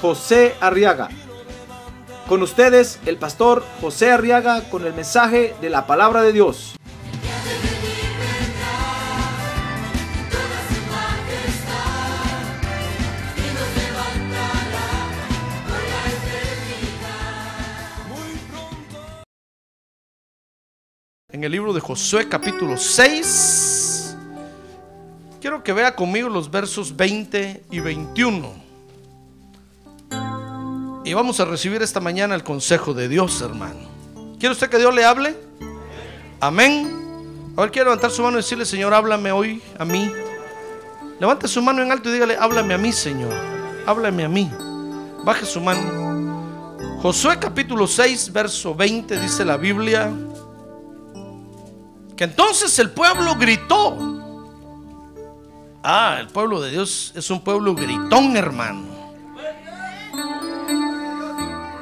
[0.00, 1.08] José Arriaga.
[2.28, 6.76] Con ustedes, el pastor José Arriaga con el mensaje de la palabra de Dios.
[21.36, 24.16] en el libro de Josué capítulo 6.
[25.38, 28.65] Quiero que vea conmigo los versos 20 y 21.
[31.06, 33.78] Y vamos a recibir esta mañana el consejo de Dios, hermano.
[34.40, 35.36] ¿Quiere usted que Dios le hable?
[36.40, 37.52] Amén.
[37.56, 40.10] A ver, quiero levantar su mano y decirle, Señor, háblame hoy a mí.
[41.20, 43.32] Levante su mano en alto y dígale, háblame a mí, Señor.
[43.86, 44.50] Háblame a mí.
[45.24, 46.98] Baje su mano.
[47.00, 50.12] Josué capítulo 6, verso 20 dice la Biblia
[52.16, 53.96] que entonces el pueblo gritó.
[55.84, 58.95] Ah, el pueblo de Dios es un pueblo gritón, hermano.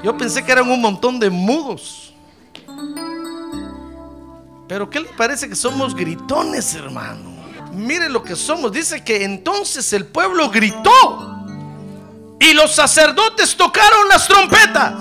[0.04, 2.12] Yo pensé que eran un montón de mudos.
[4.68, 7.32] Pero ¿qué le parece que somos gritones, hermano?
[7.72, 8.70] Mire lo que somos.
[8.70, 11.46] Dice que entonces el pueblo gritó
[12.38, 14.92] y los sacerdotes tocaron las trompetas.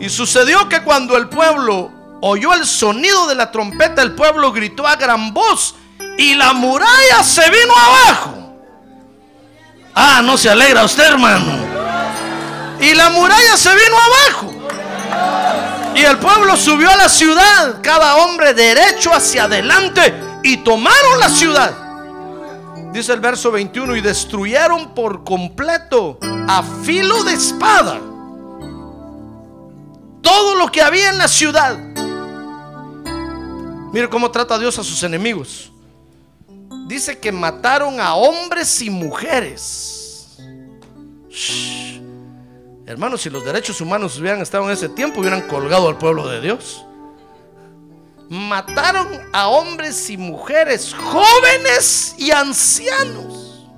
[0.00, 4.88] Y sucedió que cuando el pueblo oyó el sonido de la trompeta, el pueblo gritó
[4.88, 5.76] a gran voz
[6.18, 8.56] y la muralla se vino abajo.
[9.94, 11.63] Ah, no se alegra usted, hermano.
[12.80, 14.52] Y la muralla se vino abajo.
[15.94, 21.28] Y el pueblo subió a la ciudad, cada hombre derecho hacia adelante, y tomaron la
[21.28, 21.72] ciudad.
[22.92, 26.18] Dice el verso 21, y destruyeron por completo
[26.48, 28.00] a filo de espada
[30.20, 31.76] todo lo que había en la ciudad
[33.94, 35.70] Mire cómo trata Dios a sus enemigos.
[36.88, 40.36] Dice que mataron a hombres y mujeres.
[42.86, 46.40] Hermanos, si los derechos humanos hubieran estado en ese tiempo, hubieran colgado al pueblo de
[46.40, 46.84] Dios.
[48.28, 53.68] Mataron a hombres y mujeres, jóvenes y ancianos,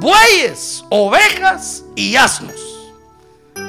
[0.00, 2.54] bueyes, ovejas y asnos.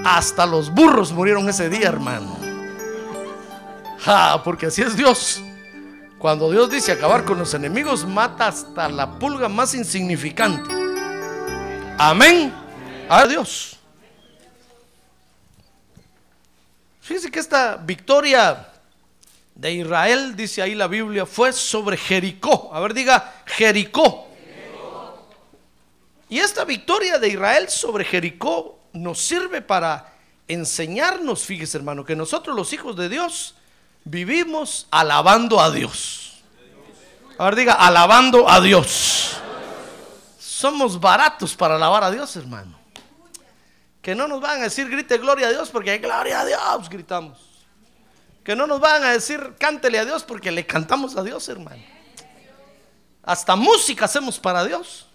[0.06, 2.44] Hasta los burros murieron ese día, hermano
[4.44, 5.42] porque así es Dios.
[6.18, 10.70] Cuando Dios dice acabar con los enemigos, mata hasta la pulga más insignificante.
[11.98, 12.54] Amén.
[13.10, 13.73] A Dios.
[17.04, 18.66] Fíjense que esta victoria
[19.54, 22.72] de Israel, dice ahí la Biblia, fue sobre Jericó.
[22.74, 24.30] A ver, diga Jericó.
[26.30, 30.14] Y esta victoria de Israel sobre Jericó nos sirve para
[30.48, 33.56] enseñarnos, fíjese hermano, que nosotros los hijos de Dios
[34.06, 36.42] vivimos alabando a Dios.
[37.38, 39.34] A ver, diga, alabando a Dios.
[40.40, 42.83] Somos baratos para alabar a Dios, hermano.
[44.04, 47.40] Que no nos van a decir grite gloria a Dios porque gloria a Dios, gritamos.
[48.44, 51.82] Que no nos van a decir cántele a Dios porque le cantamos a Dios, hermano.
[53.24, 55.08] Hasta música hacemos para Dios.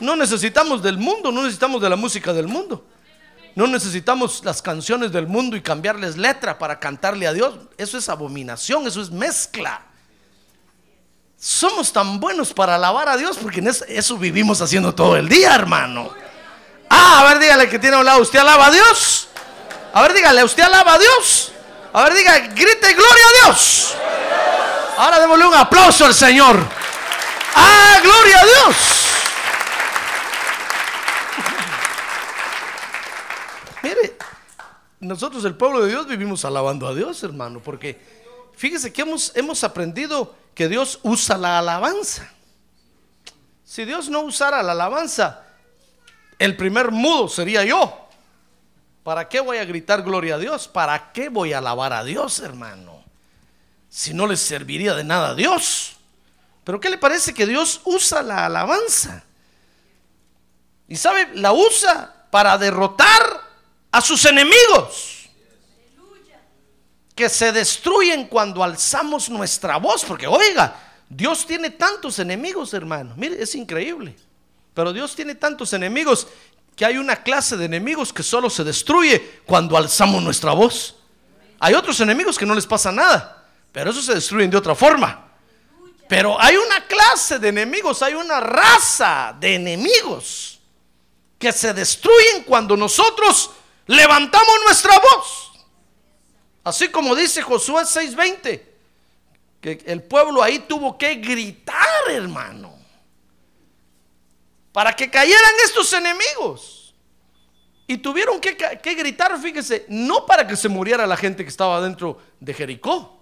[0.00, 2.84] No necesitamos del mundo, no necesitamos de la música del mundo.
[3.54, 7.54] No necesitamos las canciones del mundo y cambiarles letra para cantarle a Dios.
[7.78, 9.86] Eso es abominación, eso es mezcla.
[11.38, 15.54] Somos tan buenos para alabar a Dios porque en eso, vivimos haciendo todo el día,
[15.54, 16.10] hermano.
[16.96, 19.28] Ah, a ver, dígale que tiene a un lado, ¿usted alaba a Dios?
[19.92, 21.50] A ver, dígale, ¿usted alaba a Dios?
[21.92, 23.94] A ver, diga, grite gloria a Dios.
[24.96, 26.56] Ahora démosle un aplauso al Señor.
[27.56, 28.76] Ah, gloria a Dios.
[33.82, 34.16] Mire,
[35.00, 38.00] nosotros el pueblo de Dios vivimos alabando a Dios, hermano, porque
[38.56, 42.30] fíjese que hemos, hemos aprendido que Dios usa la alabanza.
[43.64, 45.43] Si Dios no usara la alabanza,
[46.38, 48.08] el primer mudo sería yo.
[49.02, 50.66] ¿Para qué voy a gritar gloria a Dios?
[50.66, 53.04] ¿Para qué voy a alabar a Dios, hermano?
[53.90, 55.96] Si no le serviría de nada a Dios.
[56.64, 59.22] Pero ¿qué le parece que Dios usa la alabanza?
[60.88, 63.42] Y sabe, la usa para derrotar
[63.92, 65.28] a sus enemigos
[67.14, 70.76] que se destruyen cuando alzamos nuestra voz, porque oiga,
[71.08, 73.14] Dios tiene tantos enemigos, hermano.
[73.16, 74.16] Mire, es increíble.
[74.74, 76.26] Pero Dios tiene tantos enemigos
[76.76, 80.96] que hay una clase de enemigos que solo se destruye cuando alzamos nuestra voz.
[81.60, 85.28] Hay otros enemigos que no les pasa nada, pero esos se destruyen de otra forma.
[86.08, 90.60] Pero hay una clase de enemigos, hay una raza de enemigos
[91.38, 93.50] que se destruyen cuando nosotros
[93.86, 95.52] levantamos nuestra voz.
[96.64, 98.62] Así como dice Josué 6:20,
[99.60, 102.83] que el pueblo ahí tuvo que gritar, hermano,
[104.74, 106.92] para que cayeran estos enemigos.
[107.86, 108.56] Y tuvieron que,
[108.96, 113.20] gritar, fíjese, no para que se muriera la gente que estaba dentro de Jericó,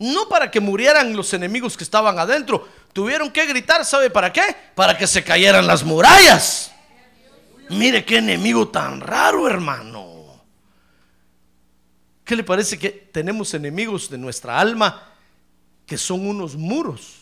[0.00, 4.42] no para que murieran los enemigos que estaban adentro, tuvieron que gritar, ¿sabe para qué?
[4.74, 6.72] Para que se cayeran las murallas.
[7.68, 10.42] Mire qué enemigo tan raro, hermano.
[12.24, 15.12] ¿Qué le parece que tenemos enemigos de nuestra alma
[15.86, 17.21] que son unos muros?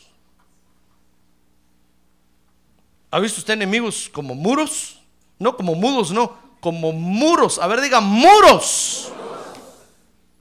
[3.11, 5.01] ¿Ha visto usted enemigos como muros?
[5.39, 7.59] No como mudos, no, como muros.
[7.59, 9.11] A ver, diga muros.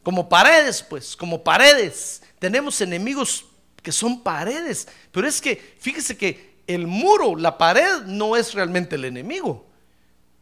[0.03, 2.21] Como paredes, pues, como paredes.
[2.37, 3.45] Tenemos enemigos
[3.81, 4.87] que son paredes.
[5.11, 9.65] Pero es que, fíjese que el muro, la pared, no es realmente el enemigo.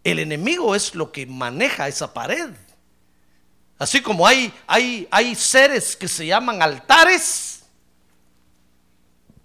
[0.04, 2.50] El enemigo es lo que maneja esa pared.
[3.78, 7.64] Así como hay, hay, hay seres que se llaman altares.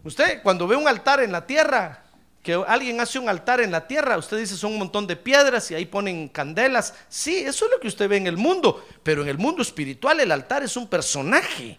[0.05, 2.02] Usted cuando ve un altar en la tierra,
[2.42, 5.70] que alguien hace un altar en la tierra, usted dice son un montón de piedras
[5.70, 6.92] y ahí ponen candelas.
[7.08, 10.18] Sí, eso es lo que usted ve en el mundo, pero en el mundo espiritual
[10.18, 11.78] el altar es un personaje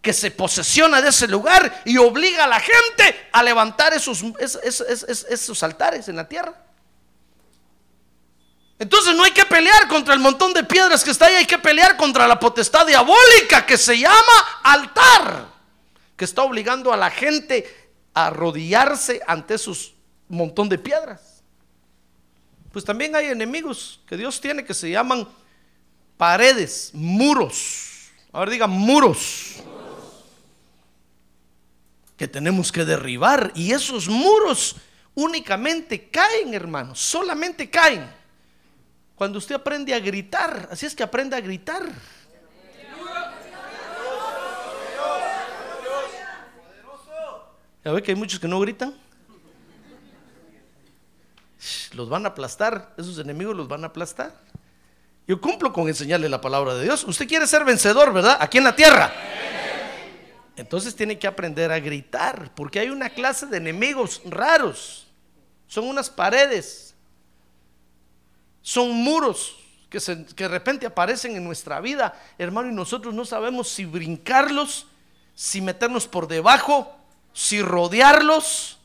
[0.00, 5.62] que se posesiona de ese lugar y obliga a la gente a levantar esos, esos,
[5.64, 6.54] altares en la tierra.
[8.78, 11.58] Entonces no hay que pelear contra el montón de piedras que está ahí, hay que
[11.58, 15.48] pelear contra la potestad diabólica que se llama altar,
[16.16, 17.87] que está obligando a la gente
[18.26, 19.94] arrodillarse ante esos
[20.28, 21.42] montón de piedras.
[22.72, 25.26] Pues también hay enemigos que Dios tiene que se llaman
[26.16, 28.10] paredes, muros.
[28.32, 29.56] A ver, diga muros.
[32.16, 33.52] Que tenemos que derribar.
[33.54, 34.76] Y esos muros
[35.14, 37.00] únicamente caen, hermanos.
[37.00, 38.18] Solamente caen
[39.18, 41.82] cuando usted aprende a gritar, así es que aprende a gritar.
[47.88, 48.94] ¿Ya ve que hay muchos que no gritan?
[51.94, 54.38] Los van a aplastar, esos enemigos los van a aplastar.
[55.26, 57.02] Yo cumplo con enseñarle la palabra de Dios.
[57.04, 58.36] Usted quiere ser vencedor, ¿verdad?
[58.40, 59.10] Aquí en la tierra.
[60.54, 65.06] Entonces tiene que aprender a gritar, porque hay una clase de enemigos raros.
[65.66, 66.94] Son unas paredes
[68.60, 69.56] son muros
[69.88, 74.86] que, de repente aparecen en nuestra vida, hermano, y nosotros no sabemos si brincarlos,
[75.34, 76.97] si meternos por debajo,
[77.38, 78.78] si rodearlos.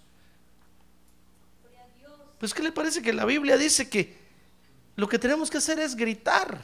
[2.37, 4.15] Pues, ¿qué le parece que la Biblia dice que
[4.95, 6.61] lo que tenemos que hacer es gritar?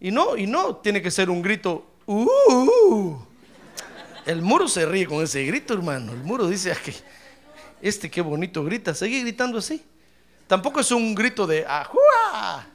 [0.00, 3.16] Y no, y no tiene que ser un grito, uh,
[4.26, 6.12] el muro se ríe con ese grito, hermano.
[6.12, 6.94] El muro dice, que
[7.80, 9.82] este qué bonito grita, sigue gritando así.
[10.46, 12.66] Tampoco es un grito de ¡Ajúa!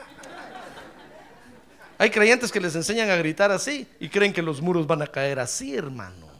[1.99, 5.07] Hay creyentes que les enseñan a gritar así y creen que los muros van a
[5.07, 6.32] caer así, hermano.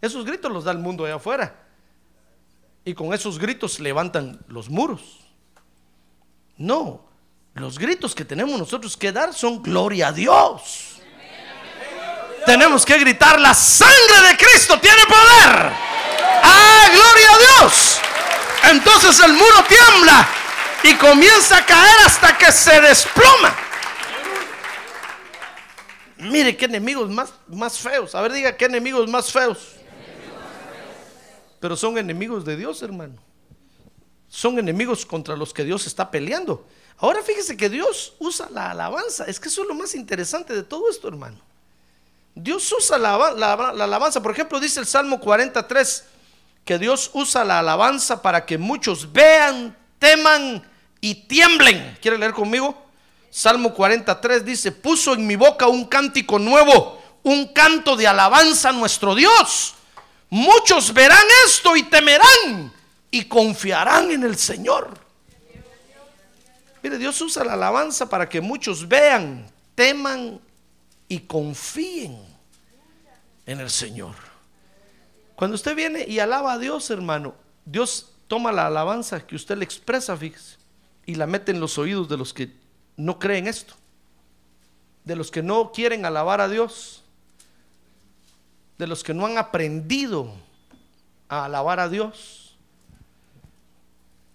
[0.00, 1.54] Esos gritos los da el mundo allá afuera.
[2.84, 5.20] Y con esos gritos levantan los muros.
[6.56, 7.04] No,
[7.54, 11.00] los gritos que tenemos nosotros que dar son gloria a Dios.
[12.44, 15.72] Tenemos que gritar, la sangre de Cristo tiene poder.
[16.42, 18.00] ¡Ah, gloria a Dios!
[18.70, 20.28] Entonces el muro tiembla
[20.84, 23.56] y comienza a caer hasta que se desploma.
[26.18, 28.14] Mire qué enemigos más, más feos.
[28.14, 29.76] A ver, diga qué enemigos más feos.
[31.60, 33.14] Pero son enemigos de Dios, hermano.
[34.28, 36.66] Son enemigos contra los que Dios está peleando.
[36.98, 39.24] Ahora fíjese que Dios usa la alabanza.
[39.24, 41.38] Es que eso es lo más interesante de todo esto, hermano.
[42.34, 43.52] Dios usa la, la
[43.84, 44.22] alabanza.
[44.22, 46.04] Por ejemplo, dice el Salmo 43
[46.66, 50.68] que Dios usa la alabanza para que muchos vean, teman
[51.00, 51.96] y tiemblen.
[52.02, 52.76] ¿Quiere leer conmigo?
[53.30, 58.72] Salmo 43 dice, puso en mi boca un cántico nuevo, un canto de alabanza a
[58.72, 59.75] nuestro Dios.
[60.30, 62.72] Muchos verán esto y temerán
[63.10, 64.98] y confiarán en el Señor.
[66.82, 70.40] Mire, Dios usa la alabanza para que muchos vean, teman
[71.08, 72.20] y confíen
[73.44, 74.14] en el Señor.
[75.34, 79.64] Cuando usted viene y alaba a Dios, hermano, Dios toma la alabanza que usted le
[79.64, 80.56] expresa, fíjese,
[81.04, 82.50] y la mete en los oídos de los que
[82.96, 83.74] no creen esto,
[85.04, 87.04] de los que no quieren alabar a Dios,
[88.78, 90.32] de los que no han aprendido
[91.28, 92.56] a alabar a Dios.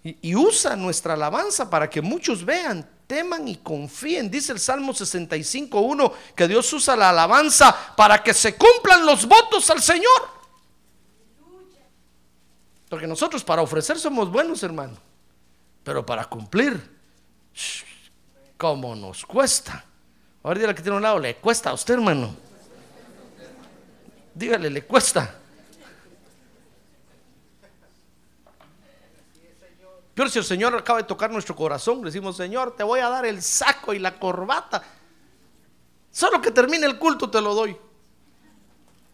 [0.03, 4.31] Y, usa nuestra alabanza para que muchos vean, teman y confíen.
[4.31, 9.69] Dice el Salmo 65.1 que Dios usa la alabanza para que se cumplan los votos
[9.69, 10.41] al Señor.
[12.89, 14.97] Porque nosotros para ofrecer somos buenos, hermano.
[15.83, 16.99] Pero para cumplir,
[18.57, 19.85] ¿cómo nos cuesta?
[20.43, 22.35] Ahora dígale que tiene un lado, le cuesta a usted, hermano.
[24.41, 25.35] Dígale, le cuesta.
[30.15, 33.09] Pero si el Señor acaba de tocar nuestro corazón, le decimos, Señor, te voy a
[33.09, 34.81] dar el saco y la corbata.
[36.09, 37.77] Solo que termine el culto te lo doy.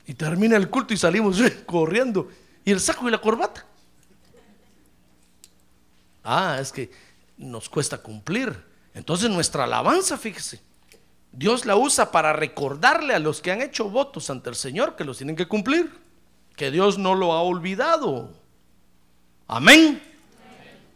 [0.05, 2.29] Y termina el culto y salimos eh, corriendo.
[2.63, 3.65] ¿Y el saco y la corbata?
[6.23, 6.89] Ah, es que
[7.35, 8.63] nos cuesta cumplir.
[8.93, 10.61] Entonces nuestra alabanza, fíjese,
[11.31, 15.03] Dios la usa para recordarle a los que han hecho votos ante el Señor que
[15.03, 15.93] los tienen que cumplir.
[16.55, 18.33] Que Dios no lo ha olvidado.
[19.47, 20.03] Amén.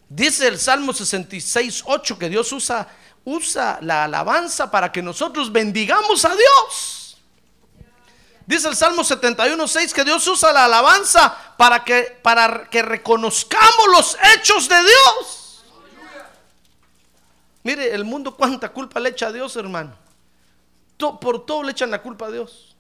[0.10, 2.88] Dice el Salmo 66, 8 que Dios usa,
[3.24, 7.18] usa la alabanza para que nosotros bendigamos a Dios.
[8.46, 13.88] Dice el Salmo 71, 6 que Dios usa la alabanza para que, para que reconozcamos
[13.96, 15.64] los hechos de Dios.
[17.64, 19.96] Mire, el mundo cuánta culpa le echa a Dios, hermano.
[21.20, 22.76] Por todo le echan la culpa a Dios.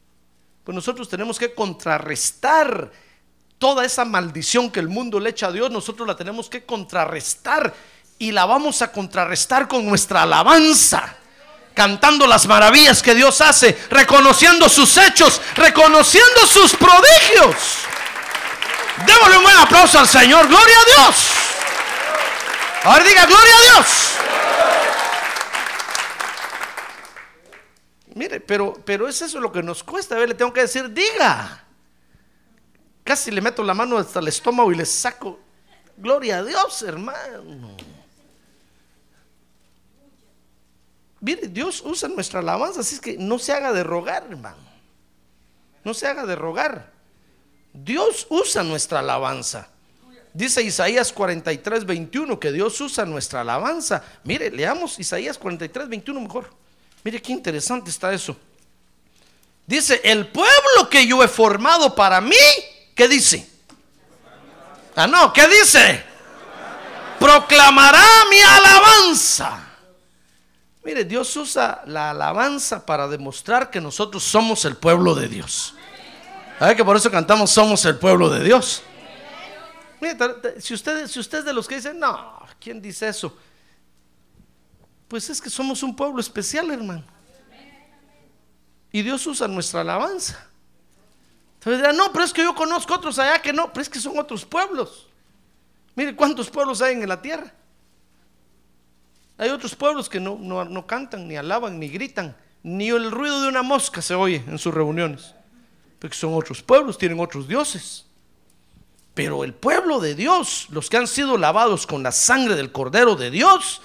[0.63, 2.91] Pues nosotros tenemos que contrarrestar
[3.57, 7.73] toda esa maldición que el mundo le echa a Dios, nosotros la tenemos que contrarrestar
[8.17, 11.15] y la vamos a contrarrestar con nuestra alabanza.
[11.73, 17.55] Cantando las maravillas que Dios hace, reconociendo sus hechos, reconociendo sus prodigios.
[19.05, 20.47] Démosle un buen aplauso al Señor.
[20.47, 21.15] Gloria a Dios.
[22.83, 23.87] Ahora diga, gloria a Dios.
[28.15, 30.15] Mire, pero, pero es eso lo que nos cuesta.
[30.15, 31.65] A ver, le tengo que decir, diga.
[33.03, 35.39] Casi le meto la mano hasta el estómago y le saco.
[35.97, 37.77] Gloria a Dios, hermano.
[41.19, 44.57] Mire, Dios usa nuestra alabanza, así es que no se haga de rogar, hermano.
[45.83, 46.91] No se haga de rogar.
[47.73, 49.69] Dios usa nuestra alabanza.
[50.33, 54.03] Dice Isaías 43, 21 que Dios usa nuestra alabanza.
[54.23, 56.49] Mire, leamos Isaías 43, 21 mejor.
[57.03, 58.37] Mire qué interesante está eso.
[59.65, 62.35] Dice, el pueblo que yo he formado para mí,
[62.95, 63.47] ¿qué dice?
[64.95, 66.03] Ah, no, ¿qué dice?
[67.19, 69.67] Proclamará mi alabanza.
[70.83, 75.75] Mire, Dios usa la alabanza para demostrar que nosotros somos el pueblo de Dios.
[76.57, 78.83] ¿Sabe que por eso cantamos somos el pueblo de Dios?
[79.99, 80.17] Mire,
[80.59, 83.35] si usted, si usted es de los que dicen, no, ¿quién dice eso?
[85.11, 87.03] Pues es que somos un pueblo especial, hermano.
[88.93, 90.47] Y Dios usa nuestra alabanza.
[91.55, 93.99] Entonces dirán, no, pero es que yo conozco otros allá que no, pero es que
[93.99, 95.09] son otros pueblos.
[95.95, 97.53] Mire cuántos pueblos hay en la tierra.
[99.37, 103.41] Hay otros pueblos que no, no, no cantan, ni alaban, ni gritan, ni el ruido
[103.41, 105.35] de una mosca se oye en sus reuniones.
[105.99, 108.05] Porque son otros pueblos, tienen otros dioses.
[109.13, 113.17] Pero el pueblo de Dios, los que han sido lavados con la sangre del Cordero
[113.17, 113.81] de Dios,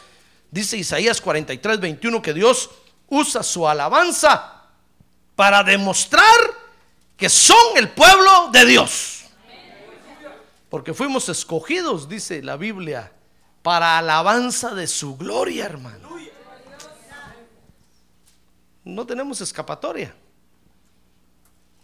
[0.51, 2.71] dice Isaías 43, 21, que Dios
[3.09, 4.63] usa su alabanza
[5.35, 6.25] para demostrar
[7.17, 9.25] que son el pueblo de Dios.
[10.69, 13.13] Porque fuimos escogidos, dice la Biblia,
[13.63, 16.17] para alabanza de su gloria, hermano.
[18.85, 20.15] No tenemos escapatoria.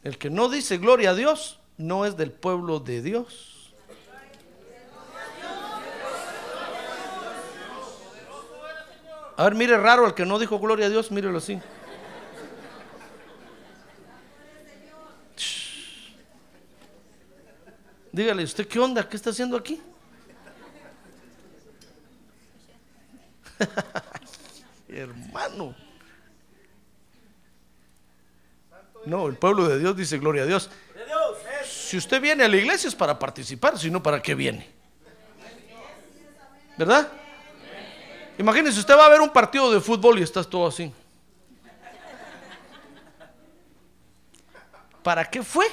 [0.03, 3.52] El que no dice gloria a Dios no es del pueblo de Dios.
[9.37, 11.61] A ver, mire raro el que no dijo gloria a Dios, mírelo así.
[18.13, 19.09] Dígale, ¿usted qué onda?
[19.09, 19.81] ¿Qué está haciendo aquí?
[24.89, 25.75] Hermano.
[29.07, 30.71] No, el pueblo de Dios dice gloria a Dios.
[31.65, 34.71] Si usted viene a la iglesia es para participar, si no, ¿para qué viene?
[36.77, 37.11] ¿Verdad?
[38.39, 40.93] Imagínese, usted va a ver un partido de fútbol y estás todo así.
[45.03, 45.67] ¿Para qué fue?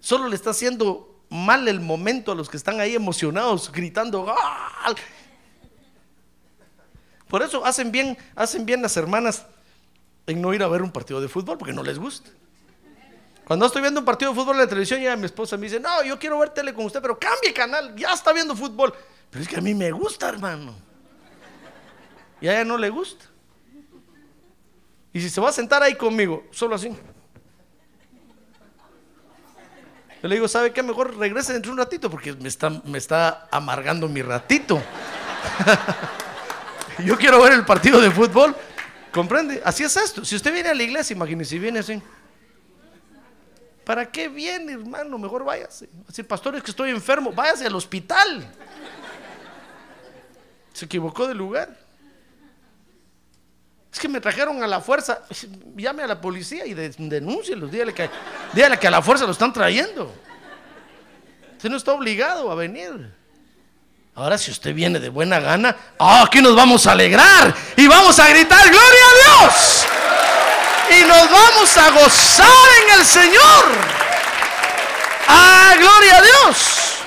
[0.00, 4.34] Solo le está haciendo mal el momento a los que están ahí emocionados, gritando.
[7.28, 9.44] Por eso hacen bien, hacen bien las hermanas
[10.26, 12.30] en no ir a ver un partido de fútbol porque no les gusta.
[13.44, 15.78] Cuando estoy viendo un partido de fútbol en la televisión, ya mi esposa me dice,
[15.78, 18.94] no, yo quiero ver tele con usted, pero cambie canal, ya está viendo fútbol.
[19.30, 20.83] Pero es que a mí me gusta, hermano.
[22.44, 23.24] Y a ella no le gusta.
[25.14, 26.94] Y si se va a sentar ahí conmigo, solo así.
[30.22, 30.82] Yo le digo, ¿sabe qué?
[30.82, 34.78] Mejor regrese dentro de un ratito porque me está, me está amargando mi ratito.
[37.06, 38.54] Yo quiero ver el partido de fútbol.
[39.10, 39.62] ¿Comprende?
[39.64, 40.22] Así es esto.
[40.22, 42.02] Si usted viene a la iglesia, imagínese, viene así.
[43.86, 45.16] ¿Para qué viene, hermano?
[45.16, 45.88] Mejor váyase.
[46.06, 47.32] Así, pastor, es que estoy enfermo.
[47.32, 48.46] Váyase al hospital.
[50.74, 51.83] Se equivocó de lugar.
[53.94, 55.20] Es que me trajeron a la fuerza.
[55.76, 57.70] Llame a la policía y de, denúncielos.
[57.70, 58.10] Dígale que,
[58.52, 60.12] dígale que a la fuerza lo están trayendo.
[61.52, 63.14] Usted no está obligado a venir.
[64.16, 68.18] Ahora si usted viene de buena gana, ah, aquí nos vamos a alegrar y vamos
[68.18, 69.86] a gritar, gloria a Dios.
[70.90, 73.64] Y nos vamos a gozar en el Señor.
[75.28, 76.98] Ah, gloria a Dios.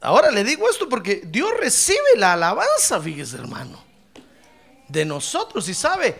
[0.00, 3.89] Ahora le digo esto porque Dios recibe la alabanza, fíjese hermano
[4.90, 5.68] de nosotros.
[5.68, 6.18] Y sabe,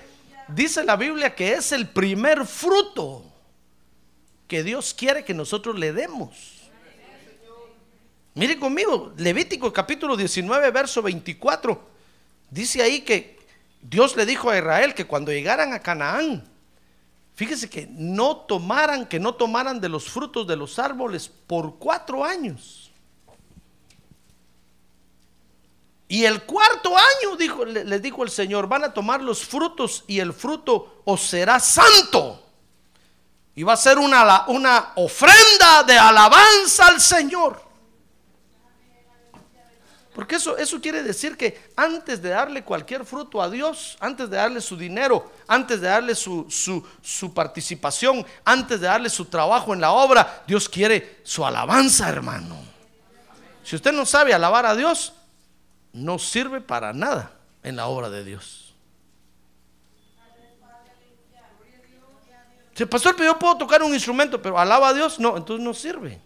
[0.48, 3.24] dice la Biblia que es el primer fruto
[4.46, 6.60] que Dios quiere que nosotros le demos.
[8.34, 11.88] Mire conmigo, Levítico capítulo 19, verso 24.
[12.48, 13.38] Dice ahí que
[13.82, 16.44] Dios le dijo a Israel que cuando llegaran a Canaán,
[17.34, 22.24] fíjese que no tomaran, que no tomaran de los frutos de los árboles por cuatro
[22.24, 22.79] años.
[26.10, 30.18] Y el cuarto año, dijo, les dijo el Señor, van a tomar los frutos y
[30.18, 32.44] el fruto os será santo.
[33.54, 37.62] Y va a ser una, una ofrenda de alabanza al Señor.
[40.12, 44.36] Porque eso, eso quiere decir que antes de darle cualquier fruto a Dios, antes de
[44.36, 49.74] darle su dinero, antes de darle su, su, su participación, antes de darle su trabajo
[49.74, 52.56] en la obra, Dios quiere su alabanza, hermano.
[53.62, 55.12] Si usted no sabe alabar a Dios,
[55.92, 57.32] no sirve para nada
[57.62, 58.74] en la obra de Dios.
[62.74, 65.62] Si el pastor, pero yo puedo tocar un instrumento, pero alaba a Dios, no, entonces
[65.62, 66.20] no sirve.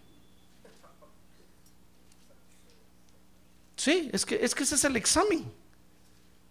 [3.77, 5.53] Sí, es que, es que ese es el examen.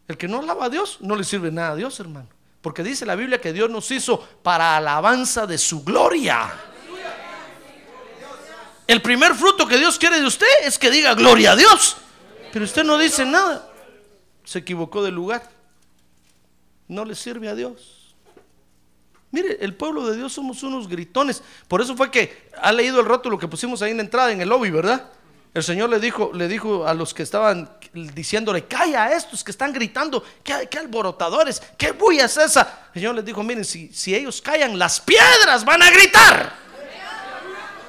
[0.07, 2.27] El que no alaba a Dios no le sirve nada a Dios, hermano.
[2.61, 6.53] Porque dice la Biblia que Dios nos hizo para alabanza de su gloria.
[8.85, 11.97] El primer fruto que Dios quiere de usted es que diga gloria a Dios.
[12.53, 13.67] Pero usted no dice nada.
[14.45, 15.49] Se equivocó de lugar.
[16.87, 18.15] No le sirve a Dios.
[19.31, 21.41] Mire, el pueblo de Dios somos unos gritones.
[21.67, 24.39] Por eso fue que ha leído el rótulo que pusimos ahí en la entrada, en
[24.39, 25.09] el lobby, ¿verdad?
[25.55, 29.49] El Señor le dijo, le dijo a los que estaban diciéndole, calla a estos que
[29.49, 32.89] están gritando, qué, alborotadores, qué bulla es esa.
[32.93, 36.53] El Señor les dijo, miren, si, si ellos callan, las piedras van a gritar.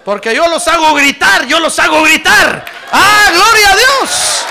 [0.07, 2.65] Porque yo los hago gritar, yo los hago gritar.
[2.91, 4.45] Ah, gloria a Dios.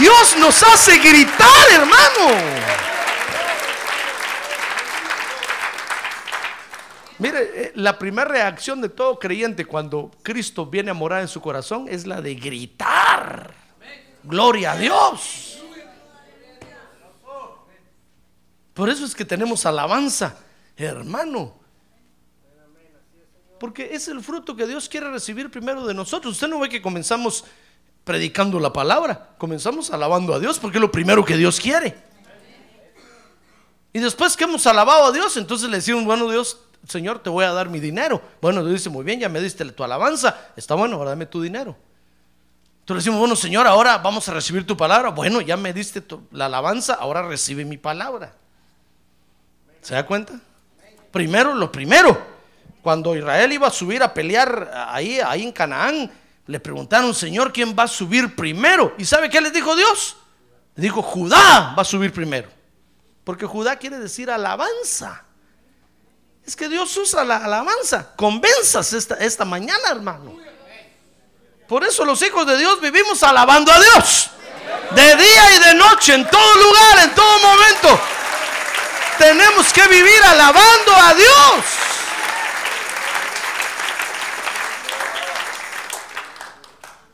[0.00, 2.80] Dios nos hace gritar, hermano.
[7.18, 11.42] Mire, eh, la primera reacción de todo creyente cuando Cristo viene a morar en su
[11.42, 13.54] corazón es la de gritar.
[14.24, 15.58] Gloria a Dios.
[18.72, 20.38] Por eso es que tenemos alabanza,
[20.78, 21.60] hermano.
[23.58, 26.32] Porque es el fruto que Dios quiere recibir primero de nosotros.
[26.32, 27.44] Usted no ve que comenzamos
[28.04, 31.96] predicando la palabra, comenzamos alabando a Dios porque es lo primero que Dios quiere.
[33.92, 37.44] Y después que hemos alabado a Dios, entonces le decimos, bueno Dios, Señor, te voy
[37.44, 38.22] a dar mi dinero.
[38.40, 41.42] Bueno, Dios dice, muy bien, ya me diste tu alabanza, está bueno, ahora dame tu
[41.42, 41.76] dinero.
[42.80, 45.10] Entonces le decimos, bueno Señor, ahora vamos a recibir tu palabra.
[45.10, 48.32] Bueno, ya me diste la alabanza, ahora recibe mi palabra.
[49.82, 50.34] ¿Se da cuenta?
[51.10, 52.20] Primero, lo primero.
[52.82, 56.10] Cuando Israel iba a subir a pelear ahí, ahí en Canaán,
[56.50, 58.92] le preguntaron, Señor, ¿quién va a subir primero?
[58.98, 60.16] ¿Y sabe qué les dijo Dios?
[60.74, 62.48] Le dijo, Judá va a subir primero.
[63.22, 65.22] Porque Judá quiere decir alabanza.
[66.44, 68.16] Es que Dios usa la alabanza.
[68.16, 70.36] Convenzas esta, esta mañana, hermano.
[71.68, 74.30] Por eso los hijos de Dios vivimos alabando a Dios.
[74.90, 78.00] De día y de noche, en todo lugar, en todo momento.
[79.18, 81.89] Tenemos que vivir alabando a Dios.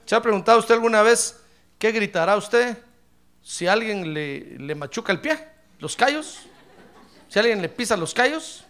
[0.07, 1.42] ¿Se ha preguntado usted alguna vez
[1.81, 2.79] qué gritará usted
[3.42, 5.49] si alguien le, le machuca el pie,
[5.81, 6.47] los callos?
[7.29, 8.64] Si alguien le pisa los callos,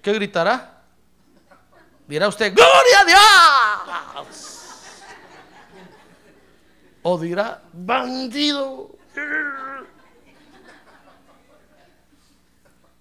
[0.00, 0.84] ¿qué gritará?
[2.06, 4.60] Dirá usted, ¡Gloria a Dios!
[7.02, 8.96] O dirá, ¡Bandido!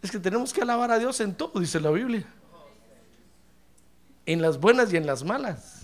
[0.01, 2.25] Es que tenemos que alabar a Dios en todo, dice la Biblia.
[4.25, 5.78] En las buenas y en las malas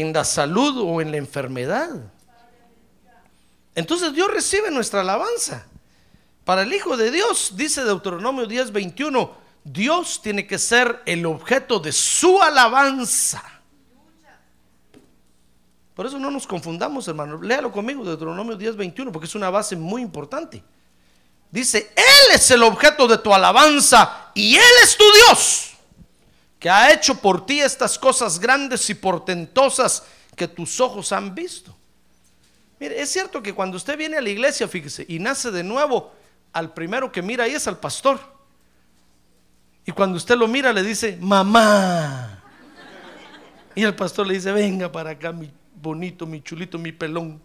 [0.00, 1.90] en la salud o en la enfermedad.
[3.74, 5.64] Entonces Dios recibe nuestra alabanza.
[6.44, 9.30] Para el Hijo de Dios, dice Deuteronomio 10:21,
[9.64, 13.42] Dios tiene que ser el objeto de su alabanza.
[15.94, 17.42] Por eso no nos confundamos, hermano.
[17.42, 20.62] Léalo conmigo, Deuteronomio 10, 21, porque es una base muy importante.
[21.50, 25.67] Dice, Él es el objeto de tu alabanza y Él es tu Dios,
[26.58, 31.76] que ha hecho por ti estas cosas grandes y portentosas que tus ojos han visto.
[32.80, 36.12] Mire, es cierto que cuando usted viene a la iglesia, fíjese, y nace de nuevo,
[36.52, 38.20] al primero que mira ahí es al pastor.
[39.84, 42.42] Y cuando usted lo mira le dice, mamá.
[43.74, 47.40] Y el pastor le dice, venga para acá, mi bonito, mi chulito, mi pelón.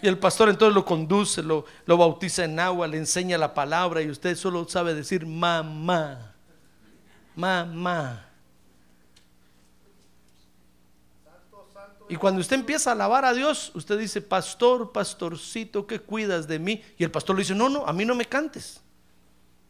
[0.00, 4.00] Y el pastor entonces lo conduce, lo, lo bautiza en agua, le enseña la palabra
[4.00, 6.34] y usted solo sabe decir mamá,
[7.38, 8.24] mamá.
[12.08, 16.58] Y cuando usted empieza a alabar a Dios, usted dice, pastor, pastorcito, ¿qué cuidas de
[16.58, 16.82] mí?
[16.96, 18.80] Y el pastor le dice, no, no, a mí no me cantes.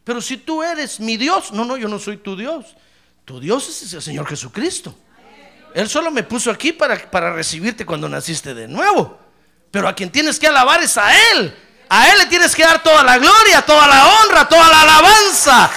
[0.04, 2.76] Pero si tú eres mi Dios, no, no, yo no soy tu Dios.
[3.24, 4.94] Tu Dios es el Señor Jesucristo.
[5.74, 9.18] Él solo me puso aquí para, para recibirte cuando naciste de nuevo.
[9.70, 11.54] Pero a quien tienes que alabar es a Él.
[11.90, 15.70] A Él le tienes que dar toda la gloria, toda la honra, toda la alabanza.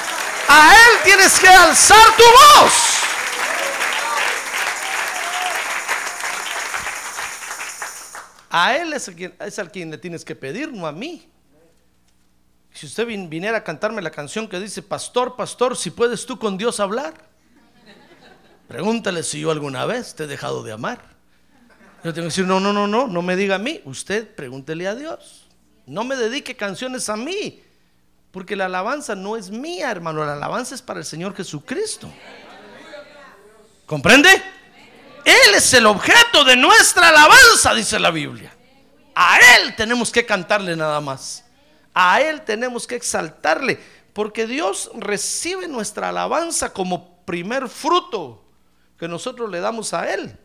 [0.48, 2.74] A Él tienes que alzar tu voz.
[8.50, 11.28] A Él es, quien, es al quien le tienes que pedir, no a mí.
[12.74, 16.38] Si usted vin- viniera a cantarme la canción que dice, Pastor, pastor, si puedes tú
[16.38, 17.14] con Dios hablar,
[18.68, 21.00] pregúntale si yo alguna vez te he dejado de amar.
[22.04, 24.88] Yo tengo que decir, no, no, no, no, no me diga a mí, usted pregúntele
[24.88, 25.48] a Dios.
[25.86, 27.62] No me dedique canciones a mí,
[28.32, 32.12] porque la alabanza no es mía, hermano, la alabanza es para el Señor Jesucristo.
[33.86, 34.30] ¿Comprende?
[35.26, 38.56] Él es el objeto de nuestra alabanza, dice la Biblia.
[39.14, 41.44] A Él tenemos que cantarle nada más.
[41.94, 43.78] A Él tenemos que exaltarle,
[44.14, 48.44] porque Dios recibe nuestra alabanza como primer fruto
[48.98, 50.38] que nosotros le damos a Él.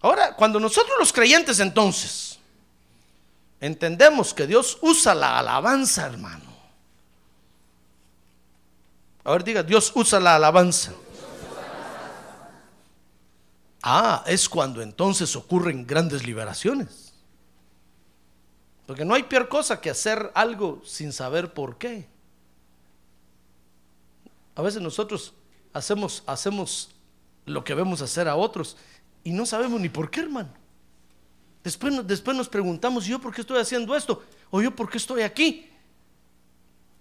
[0.00, 2.38] Ahora, cuando nosotros los creyentes entonces
[3.60, 6.43] entendemos que Dios usa la alabanza, hermano.
[9.24, 10.92] A ver, diga, Dios usa la alabanza.
[13.82, 17.12] Ah, es cuando entonces ocurren grandes liberaciones.
[18.86, 22.06] Porque no hay peor cosa que hacer algo sin saber por qué.
[24.54, 25.32] A veces nosotros
[25.72, 26.90] hacemos, hacemos
[27.46, 28.76] lo que vemos hacer a otros
[29.22, 30.50] y no sabemos ni por qué, hermano.
[31.62, 34.22] Después, después nos preguntamos, ¿yo por qué estoy haciendo esto?
[34.50, 35.70] ¿O yo por qué estoy aquí?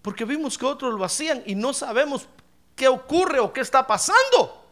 [0.03, 2.27] Porque vimos que otros lo hacían y no sabemos
[2.75, 4.67] qué ocurre o qué está pasando.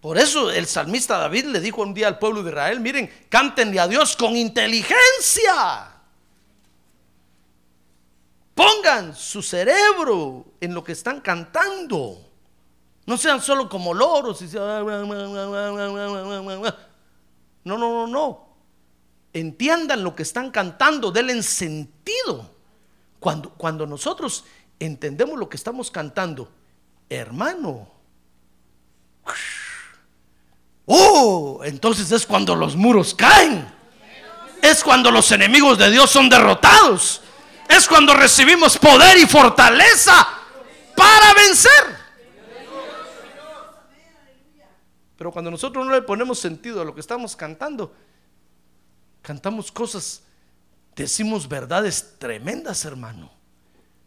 [0.00, 3.78] Por eso el salmista David le dijo un día al pueblo de Israel, miren, cántenle
[3.78, 5.92] a Dios con inteligencia.
[8.54, 12.30] Pongan su cerebro en lo que están cantando.
[13.04, 14.40] No sean solo como loros.
[14.40, 14.84] Y No,
[17.64, 18.48] no, no, no.
[19.34, 22.57] Entiendan lo que están cantando, denle sentido.
[23.20, 24.44] Cuando, cuando nosotros
[24.78, 26.50] entendemos lo que estamos cantando,
[27.08, 27.88] hermano,
[30.86, 33.76] oh, entonces es cuando los muros caen.
[34.62, 37.22] Es cuando los enemigos de Dios son derrotados.
[37.68, 40.26] Es cuando recibimos poder y fortaleza
[40.96, 41.98] para vencer.
[45.16, 47.92] Pero cuando nosotros no le ponemos sentido a lo que estamos cantando,
[49.20, 50.22] cantamos cosas,
[51.02, 53.30] decimos verdades tremendas, hermano.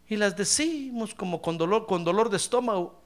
[0.08, 3.00] Y las decimos como con dolor, con dolor de estómago.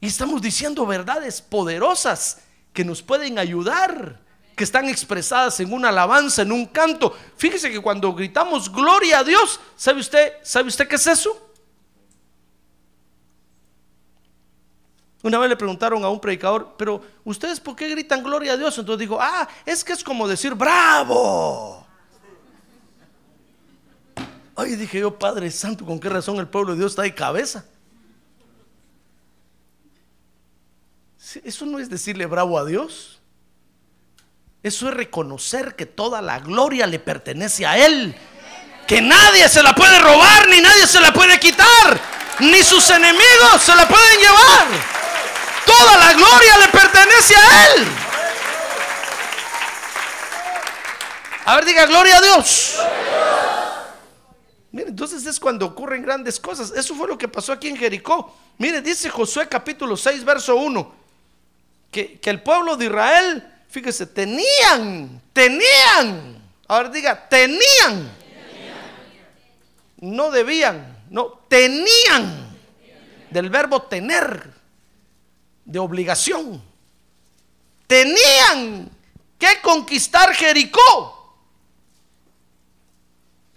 [0.00, 4.20] Y estamos diciendo verdades poderosas que nos pueden ayudar,
[4.54, 7.16] que están expresadas en una alabanza, en un canto.
[7.36, 11.45] Fíjese que cuando gritamos gloria a Dios, ¿sabe usted, sabe usted qué es eso?
[15.26, 18.78] Una vez le preguntaron a un predicador, pero ¿ustedes por qué gritan gloria a Dios?
[18.78, 21.84] Entonces dijo, ah, es que es como decir bravo.
[24.54, 27.64] Ay, dije yo, Padre Santo, ¿con qué razón el pueblo de Dios está de cabeza?
[31.42, 33.20] Eso no es decirle bravo a Dios.
[34.62, 38.14] Eso es reconocer que toda la gloria le pertenece a Él.
[38.86, 42.00] Que nadie se la puede robar, ni nadie se la puede quitar,
[42.38, 44.95] ni sus enemigos se la pueden llevar.
[45.66, 47.86] Toda la gloria le pertenece a Él.
[51.44, 52.78] A ver, diga gloria a Dios.
[54.72, 56.72] Mire, entonces es cuando ocurren grandes cosas.
[56.74, 58.34] Eso fue lo que pasó aquí en Jericó.
[58.58, 60.94] Mire, dice Josué capítulo 6, verso 1,
[61.90, 66.36] que, que el pueblo de Israel, fíjese, tenían, tenían
[66.68, 68.10] Ahora diga, tenían.
[69.98, 72.46] No debían, no, tenían.
[73.30, 74.50] Del verbo tener,
[75.66, 76.62] de obligación.
[77.86, 78.90] Tenían
[79.38, 81.36] que conquistar Jericó.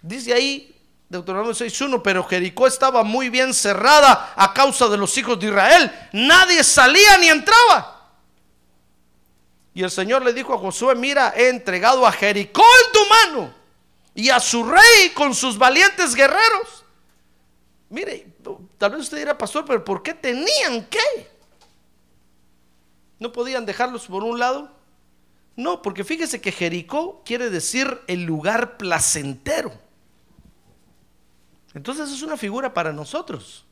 [0.02, 0.74] Dice ahí
[1.08, 5.90] Deuteronomio 6.1, pero Jericó estaba muy bien cerrada a causa de los hijos de Israel.
[6.12, 8.12] Nadie salía ni entraba.
[9.72, 13.54] Y el Señor le dijo a Josué, mira, he entregado a Jericó en tu mano
[14.14, 16.84] y a su rey con sus valientes guerreros.
[17.88, 18.26] Mire,
[18.78, 21.39] tal vez usted dirá, pastor, pero ¿por qué tenían que?
[23.20, 24.72] ¿No podían dejarlos por un lado?
[25.54, 29.72] No, porque fíjese que Jericó quiere decir el lugar placentero.
[31.74, 33.66] Entonces es una figura para nosotros.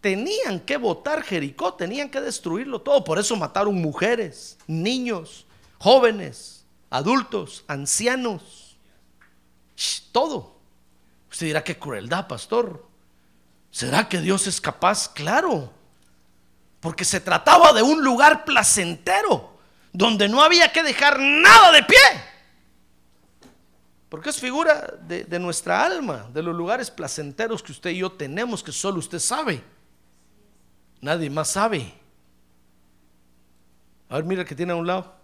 [0.00, 3.04] Tenían que votar Jericó, tenían que destruirlo todo.
[3.04, 5.46] Por eso mataron mujeres, niños,
[5.78, 8.78] jóvenes, adultos, ancianos.
[10.12, 10.56] todo.
[11.30, 12.86] Usted dirá, qué crueldad, pastor.
[13.70, 15.08] ¿Será que Dios es capaz?
[15.08, 15.72] Claro.
[16.82, 19.56] Porque se trataba de un lugar placentero,
[19.92, 21.96] donde no había que dejar nada de pie.
[24.08, 28.64] Porque es figura de, nuestra alma, de los lugares placenteros que usted y yo tenemos,
[28.64, 29.62] que solo usted sabe.
[31.00, 31.94] Nadie más sabe.
[34.08, 35.14] A ver, mira que tiene a un lado.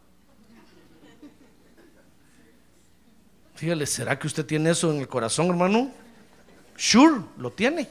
[3.57, 5.91] Fíjale, ¿será que usted tiene eso en el corazón, hermano?
[6.77, 7.89] Sure, lo tiene.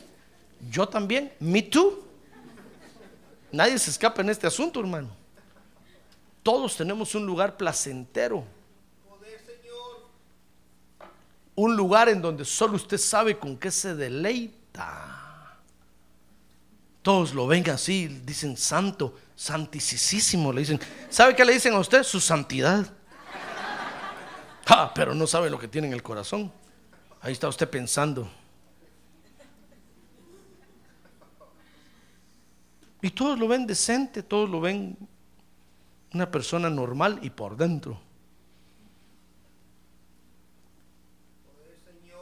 [0.69, 1.33] Yo también.
[1.41, 2.06] Me too.
[3.51, 5.09] Nadie se escapa en este asunto, hermano.
[6.43, 8.43] Todos tenemos un lugar placentero.
[11.55, 15.57] Un lugar en donde solo usted sabe con qué se deleita.
[17.01, 20.79] Todos lo ven así, dicen santo, santísimo, le dicen.
[21.09, 22.03] ¿Sabe qué le dicen a usted?
[22.03, 22.85] Su santidad.
[24.67, 26.51] Ah, pero no sabe lo que tiene en el corazón.
[27.21, 28.29] Ahí está usted pensando.
[33.01, 34.97] Y todos lo ven decente, todos lo ven
[36.13, 37.99] una persona normal y por dentro.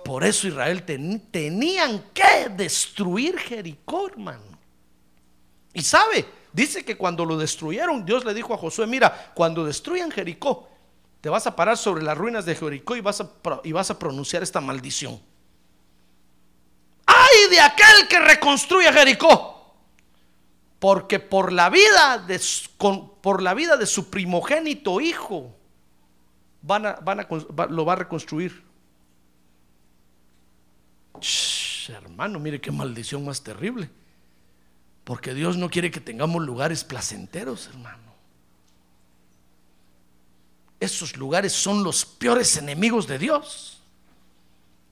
[0.03, 4.43] Por eso Israel tenían que destruir Jericó, hermano.
[5.73, 10.11] Y sabe, dice que cuando lo destruyeron, Dios le dijo a Josué, mira, cuando destruyan
[10.11, 10.69] Jericó,
[11.21, 13.31] te vas a parar sobre las ruinas de Jericó y vas a,
[13.63, 15.19] y vas a pronunciar esta maldición.
[17.07, 19.54] ¡Ay de aquel que reconstruye Jericó!
[20.85, 22.39] Porque por la vida de,
[22.77, 25.51] por la vida de su primogénito hijo,
[26.61, 27.27] van a, van a,
[27.69, 28.63] lo va a reconstruir.
[31.87, 33.89] hermano, mire qué maldición más terrible.
[35.03, 38.13] Porque Dios no quiere que tengamos lugares placenteros, hermano.
[40.79, 43.81] Esos lugares son los peores enemigos de Dios.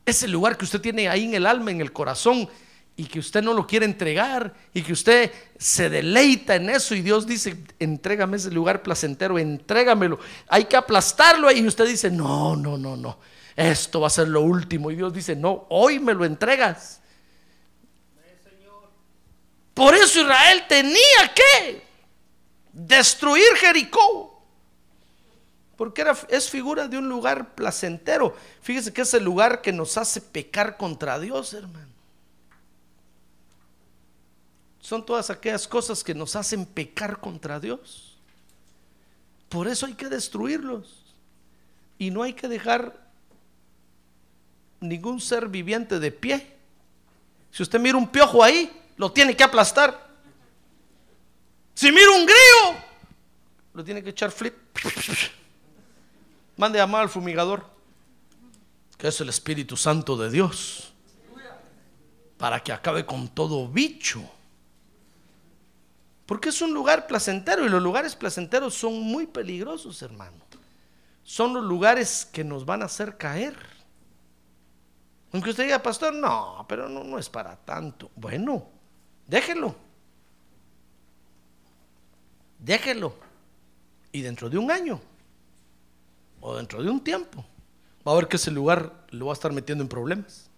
[0.07, 2.49] Ese lugar que usted tiene ahí en el alma, en el corazón,
[2.95, 7.01] y que usted no lo quiere entregar, y que usted se deleita en eso, y
[7.01, 10.19] Dios dice, entrégame ese lugar placentero, entrégamelo.
[10.47, 13.17] Hay que aplastarlo, y usted dice, no, no, no, no,
[13.55, 14.91] esto va a ser lo último.
[14.91, 17.01] Y Dios dice, no, hoy me lo entregas.
[19.73, 21.83] Por eso Israel tenía que
[22.71, 24.29] destruir Jericó.
[25.75, 28.35] Porque era, es figura de un lugar placentero.
[28.61, 31.92] Fíjese que es el lugar que nos hace pecar contra Dios, hermano.
[34.93, 38.15] Son todas aquellas cosas que nos hacen pecar contra Dios.
[39.49, 41.15] Por eso hay que destruirlos.
[41.97, 42.95] Y no hay que dejar
[44.79, 46.55] ningún ser viviente de pie.
[47.49, 50.11] Si usted mira un piojo ahí, lo tiene que aplastar.
[51.73, 52.79] Si mira un grillo,
[53.73, 54.53] lo tiene que echar flip.
[56.55, 57.65] Mande a llamar al fumigador,
[58.95, 60.93] que es el Espíritu Santo de Dios,
[62.37, 64.29] para que acabe con todo bicho.
[66.33, 70.37] Porque es un lugar placentero y los lugares placenteros son muy peligrosos, hermano.
[71.21, 73.55] Son los lugares que nos van a hacer caer.
[75.31, 78.09] Aunque usted diga, pastor, no, pero no, no es para tanto.
[78.15, 78.65] Bueno,
[79.27, 79.75] Déjelo.
[82.57, 83.13] Déjelo.
[84.11, 84.99] Y dentro de un año
[86.41, 87.45] o dentro de un tiempo
[88.07, 90.49] va a ver que ese lugar lo va a estar metiendo en problemas.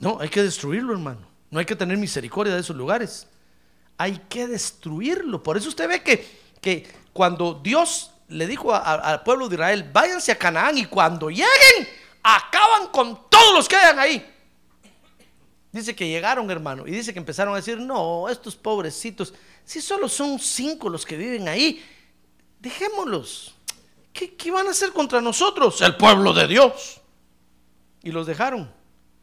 [0.00, 1.20] No, hay que destruirlo, hermano.
[1.52, 3.28] No hay que tener misericordia de esos lugares.
[3.98, 5.42] Hay que destruirlo.
[5.42, 6.26] Por eso usted ve que,
[6.60, 11.88] que cuando Dios le dijo al pueblo de Israel, váyanse a Canaán y cuando lleguen,
[12.22, 14.34] acaban con todos los que hayan ahí.
[15.72, 19.34] Dice que llegaron, hermano, y dice que empezaron a decir, no, estos pobrecitos,
[19.64, 21.84] si solo son cinco los que viven ahí,
[22.58, 23.54] dejémoslos.
[24.12, 25.80] ¿qué, qué van a hacer contra nosotros?
[25.80, 27.00] El pueblo de Dios.
[28.02, 28.70] Y los dejaron,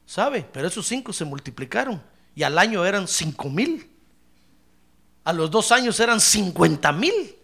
[0.05, 0.47] ¿sabe?
[0.51, 2.01] Pero esos cinco se multiplicaron
[2.35, 3.89] y al año eran cinco mil.
[5.25, 7.37] A los dos años eran cincuenta mil.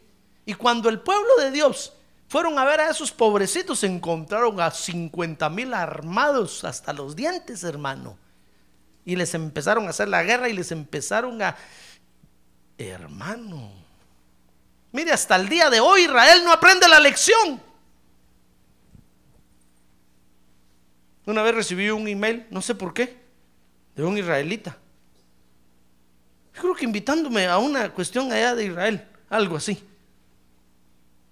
[0.46, 1.94] Y cuando el pueblo de Dios
[2.30, 8.18] fueron a ver a esos pobrecitos, encontraron a cincuenta mil armados hasta los dientes, hermano.
[9.04, 11.58] Y les empezaron a hacer la guerra y les empezaron a...
[12.78, 13.72] Hermano.
[14.92, 17.62] Mire, hasta el día de hoy Israel no aprende la lección.
[21.26, 23.22] Una vez recibí un email, no sé por qué,
[23.96, 24.78] de un israelita.
[26.54, 29.82] Creo que invitándome a una cuestión allá de Israel, algo así.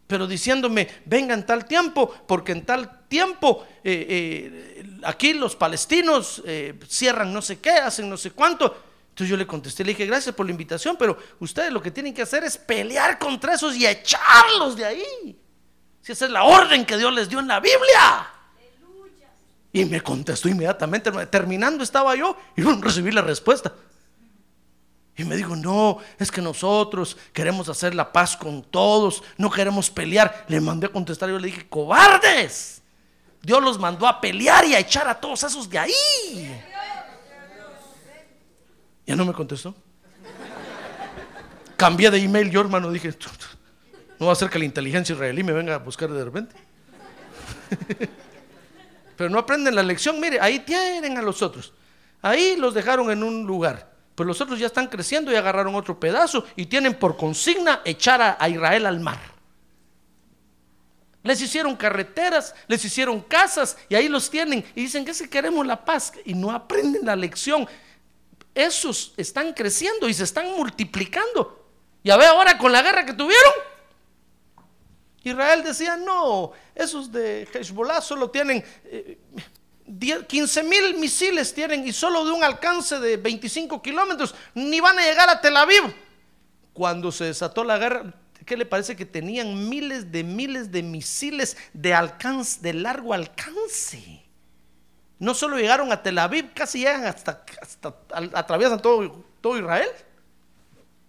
[0.08, 6.42] Pero diciéndome, venga en tal tiempo, porque en tal tiempo eh, eh, aquí los palestinos
[6.46, 8.86] eh, cierran no sé qué, hacen no sé cuánto.
[9.10, 12.14] Entonces yo le contesté, le dije, gracias por la invitación, pero ustedes lo que tienen
[12.14, 15.38] que hacer es pelear contra esos y echarlos de ahí.
[16.02, 18.30] Si esa es la orden que Dios les dio en la Biblia.
[19.72, 23.74] Y me contestó inmediatamente, terminando estaba yo y recibí la respuesta.
[25.20, 29.90] Y me dijo, no, es que nosotros queremos hacer la paz con todos, no queremos
[29.90, 30.46] pelear.
[30.48, 32.82] Le mandé a contestar, yo le dije, cobardes.
[33.42, 36.64] Dios los mandó a pelear y a echar a todos esos de ahí.
[39.06, 39.76] Ya no me contestó.
[41.76, 43.14] Cambié de email yo, hermano, dije,
[44.20, 46.56] no va a ser que la inteligencia israelí me venga a buscar de repente.
[49.18, 51.74] Pero no aprenden la lección, mire, ahí tienen a los otros.
[52.22, 53.99] Ahí los dejaron en un lugar.
[54.20, 58.38] Pero los otros ya están creciendo y agarraron otro pedazo y tienen por consigna echar
[58.38, 59.18] a, Israel al mar.
[61.24, 64.66] Les hicieron carreteras, les hicieron casas y ahí los tienen.
[64.76, 67.66] Y dicen que si queremos la paz y no aprenden la lección
[68.54, 71.66] esos están creciendo y se están multiplicando.
[72.04, 73.54] Ya ve ahora con la guerra que tuvieron.
[75.24, 78.66] Israel decía, no, esos de Hezbollah solo tienen
[79.98, 85.00] 15 eh, mil misiles tienen y solo de un alcance de 25 kilómetros, ni van
[85.00, 85.94] a llegar a Tel Aviv.
[86.74, 88.14] Cuando se desató la guerra,
[88.46, 94.24] ¿qué le parece que tenían miles de miles de misiles de alcance, de largo alcance?
[95.18, 97.96] No solo llegaron a Tel Aviv, casi llegan hasta, hasta
[98.34, 99.90] atraviesan todo, todo Israel.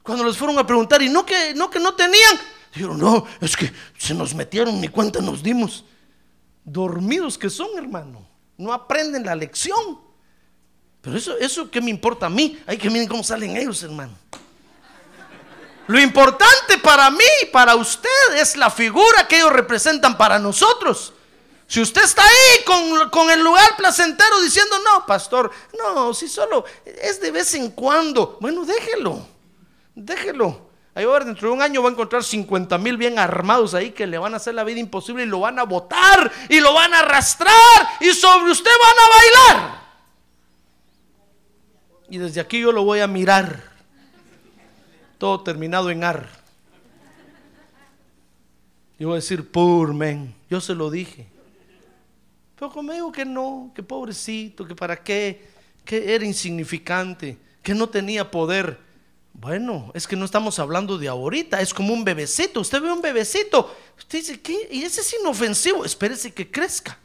[0.02, 2.38] Cuando les fueron a preguntar, ¿y no que no, que no tenían?
[2.74, 5.84] Dijeron, no, es que se nos metieron, ni cuenta nos dimos.
[6.64, 8.29] Dormidos que son, hermano.
[8.60, 9.98] No aprenden la lección.
[11.00, 12.62] Pero eso, eso ¿qué me importa a mí?
[12.66, 14.12] Hay que miren cómo salen ellos, hermano.
[15.86, 21.14] Lo importante para mí y para usted es la figura que ellos representan para nosotros.
[21.66, 27.18] Si usted está ahí con, el lugar placentero diciendo, no, pastor, no, si solo es
[27.18, 29.26] de vez en cuando, bueno, déjelo,
[29.94, 30.69] déjelo.
[30.94, 33.74] Ahí va a ver, dentro de un año va a encontrar 50 mil bien armados
[33.74, 36.58] ahí que le van a hacer la vida imposible y lo van a botar y
[36.60, 37.52] lo van a arrastrar
[38.00, 39.80] y sobre usted van a bailar.
[42.10, 43.70] Y desde aquí yo lo voy a mirar.
[45.16, 46.28] Todo terminado en ar.
[48.98, 49.48] Y voy a decir,
[49.94, 50.34] men.
[50.50, 51.26] Yo se lo dije.
[52.56, 55.48] Pero conmigo que no, que pobrecito, que para qué,
[55.84, 58.89] que era insignificante, que no tenía poder.
[59.40, 62.60] Bueno, es que no estamos hablando de ahorita, es como un bebecito.
[62.60, 64.68] Usted ve un bebecito, usted dice, ¿qué?
[64.70, 66.98] Y ese es inofensivo, espérese que crezca.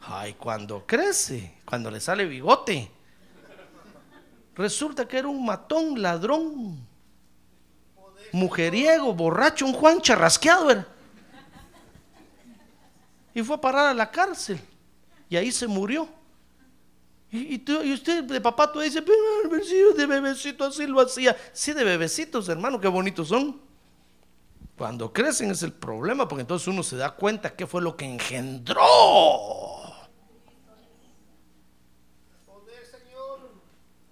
[0.00, 2.90] Ay, cuando crece, cuando le sale bigote,
[4.54, 6.86] resulta que era un matón, ladrón,
[8.32, 10.88] mujeriego, borracho, un Juan charrasqueado era
[13.34, 14.60] y fue a parar a la cárcel.
[15.28, 16.08] Y ahí se murió.
[17.36, 21.36] Y, usted de papá tú dice, de bebecito así lo hacía.
[21.52, 23.60] Sí, de bebecitos, hermano, qué bonitos son.
[24.78, 28.04] Cuando crecen es el problema, porque entonces uno se da cuenta qué fue lo que
[28.04, 28.80] engendró.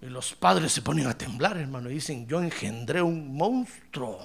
[0.01, 4.19] Y los padres se ponen a temblar, hermano, y dicen, yo engendré un monstruo.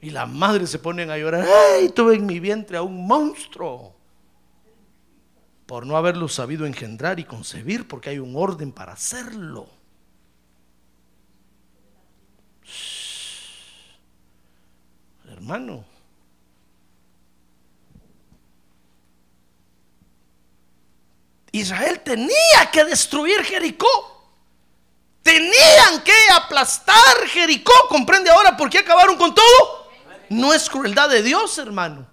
[0.00, 1.90] Y las madres se ponen a llorar, ¡ay!
[1.90, 3.99] Tuve en mi vientre a un monstruo.
[5.70, 9.68] Por no haberlo sabido engendrar y concebir, porque hay un orden para hacerlo.
[15.28, 15.84] Hermano,
[21.52, 23.86] Israel tenía que destruir Jericó.
[25.22, 27.72] Tenían que aplastar Jericó.
[27.88, 29.88] ¿Comprende ahora por qué acabaron con todo?
[30.30, 32.08] no es crueldad de Dios, hermano.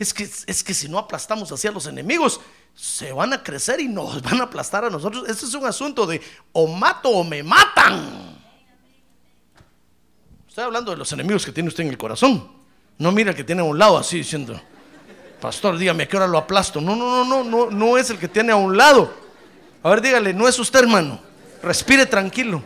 [0.00, 2.40] Es que, es que si no aplastamos hacia los enemigos,
[2.78, 5.28] se van a crecer y nos van a aplastar a nosotros.
[5.28, 6.20] Este es un asunto de
[6.52, 8.38] o mato o me matan.
[10.46, 12.48] Estoy hablando de los enemigos que tiene usted en el corazón.
[12.98, 14.60] No mira que tiene a un lado así diciendo,
[15.40, 16.80] pastor, dígame a qué hora lo aplasto.
[16.80, 19.12] No, no, no, no, no, no es el que tiene a un lado.
[19.82, 21.20] A ver, dígale, no es usted, hermano.
[21.62, 22.62] Respire tranquilo.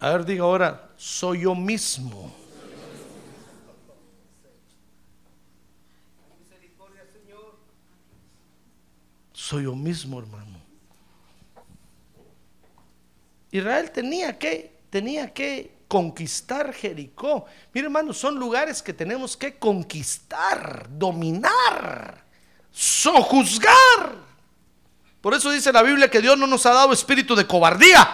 [0.00, 2.41] A ver, diga ahora, soy yo mismo.
[9.52, 10.58] Soy yo mismo, hermano.
[13.50, 17.44] Israel tenía que, tenía que conquistar Jericó.
[17.74, 22.24] Mire, hermano, son lugares que tenemos que conquistar, dominar,
[22.72, 24.14] sojuzgar.
[25.20, 28.08] Por eso dice la Biblia que Dios no nos ha dado espíritu de cobardía,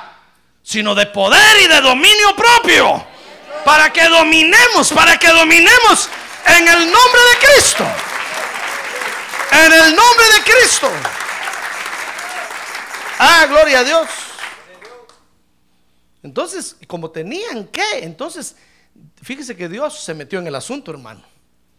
[0.60, 3.06] sino de poder y de dominio propio.
[3.64, 6.08] Para que dominemos, para que dominemos
[6.46, 7.84] en el nombre de Cristo.
[9.52, 10.90] En el nombre de Cristo.
[13.18, 14.08] Ah, gloria a Dios.
[16.22, 18.56] Entonces, como tenían que, entonces,
[19.22, 21.22] fíjese que Dios se metió en el asunto, hermano.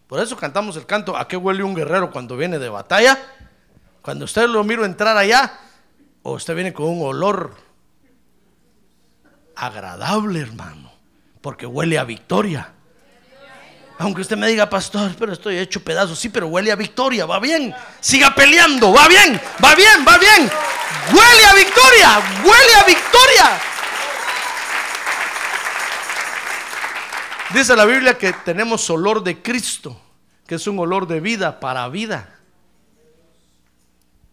[0.06, 3.18] Por eso cantamos el canto, ¿a qué huele un guerrero cuando viene de batalla?
[4.02, 5.58] Cuando usted lo miro entrar allá,
[6.22, 7.54] o usted viene con un olor
[9.54, 10.90] agradable, hermano,
[11.40, 12.72] porque huele a victoria.
[14.00, 17.38] Aunque usted me diga, pastor, pero estoy hecho pedazos, sí, pero huele a victoria, va
[17.38, 17.74] bien.
[18.00, 20.50] Siga peleando, va bien, va bien, va bien.
[21.12, 23.60] Huele a victoria, huele a victoria.
[27.52, 30.00] Dice la Biblia que tenemos olor de Cristo,
[30.46, 32.38] que es un olor de vida para vida.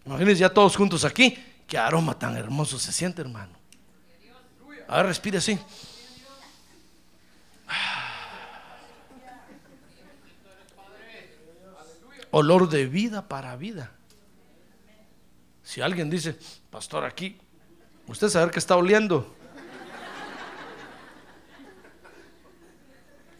[0.05, 1.37] Imagínense ya todos juntos aquí,
[1.67, 3.51] qué aroma tan hermoso se siente, hermano.
[4.87, 5.59] A ver, respire así.
[12.31, 13.91] Olor de vida para vida.
[15.63, 16.37] Si alguien dice,
[16.69, 17.37] pastor, aquí,
[18.07, 19.35] usted sabe que está oliendo.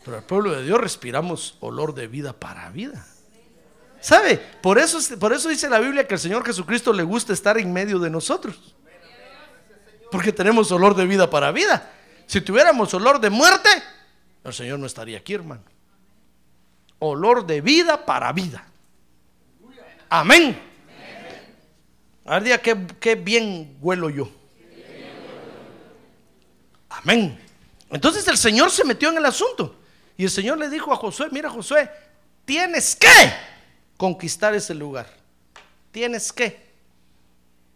[0.03, 3.05] Pero al pueblo de Dios respiramos olor de vida para vida.
[3.99, 4.37] ¿Sabe?
[4.37, 7.73] Por eso, por eso dice la Biblia que al Señor Jesucristo le gusta estar en
[7.73, 8.75] medio de nosotros.
[10.11, 11.91] Porque tenemos olor de vida para vida.
[12.25, 13.69] Si tuviéramos olor de muerte,
[14.43, 15.63] el Señor no estaría aquí, hermano.
[16.99, 18.65] Olor de vida para vida.
[20.09, 20.59] Amén.
[22.25, 24.29] A ver, diga qué, qué bien huelo yo.
[26.89, 27.39] Amén.
[27.89, 29.75] Entonces el Señor se metió en el asunto.
[30.17, 31.89] Y el Señor le dijo a Josué, mira Josué,
[32.43, 33.07] tienes que
[33.95, 35.07] conquistar ese lugar.
[35.91, 36.67] Tienes que.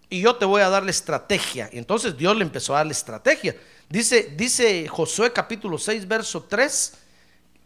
[0.10, 1.70] Y yo te voy a dar la estrategia.
[1.72, 3.56] Y entonces Dios le empezó a dar la estrategia.
[3.88, 6.94] Dice, dice Josué capítulo 6, verso 3,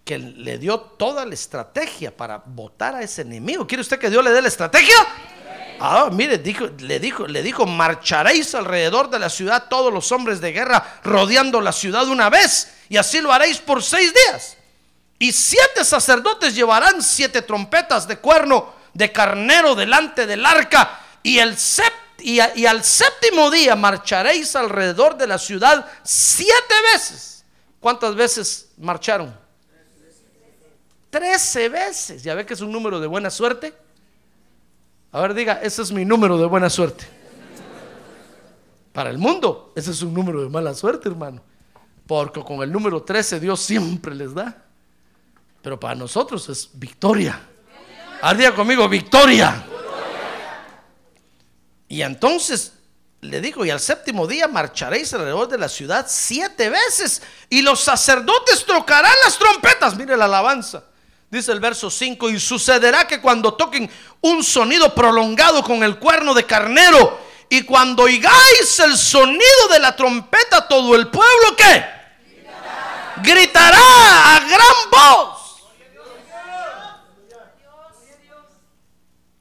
[0.05, 3.65] que le dio toda la estrategia para votar a ese enemigo.
[3.65, 4.95] ¿Quiere usted que Dios le dé la estrategia?
[5.79, 10.39] Ah, mire, dijo, le dijo, le dijo, marcharéis alrededor de la ciudad todos los hombres
[10.39, 14.57] de guerra rodeando la ciudad una vez, y así lo haréis por seis días.
[15.17, 21.57] Y siete sacerdotes llevarán siete trompetas de cuerno de carnero delante del arca, y, el
[22.19, 27.43] y al séptimo día marcharéis alrededor de la ciudad siete veces.
[27.79, 29.44] ¿Cuántas veces marcharon?
[31.15, 32.23] Trece veces.
[32.23, 33.73] ¿Ya ve que es un número de buena suerte?
[35.13, 37.07] A ver, diga, ese es mi número de buena suerte.
[38.91, 41.41] Para el mundo, ese es un número de mala suerte, hermano.
[42.05, 44.61] Porque con el número 13 Dios siempre les da.
[45.61, 47.39] Pero para nosotros es victoria.
[48.21, 49.65] Al día conmigo, victoria.
[51.87, 52.73] Y entonces
[53.21, 57.21] le digo, y al séptimo día marcharéis alrededor de la ciudad siete veces.
[57.49, 59.95] Y los sacerdotes tocarán las trompetas.
[59.95, 60.83] Mire la alabanza.
[61.35, 66.33] Dice el verso 5, y sucederá que cuando toquen un sonido prolongado con el cuerno
[66.33, 67.19] de carnero,
[67.49, 71.85] y cuando oigáis el sonido de la trompeta, todo el pueblo que
[73.21, 75.65] gritará, a gran voz.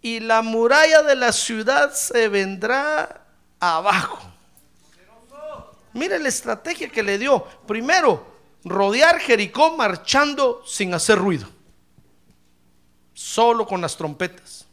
[0.02, 3.24] Y la muralla de la ciudad se vendrá
[3.60, 4.18] abajo.
[5.92, 7.44] Mire la estrategia que le dio.
[7.68, 8.26] Primero,
[8.64, 11.54] rodear Jericó marchando sin hacer ruido
[13.14, 14.66] solo con las trompetas.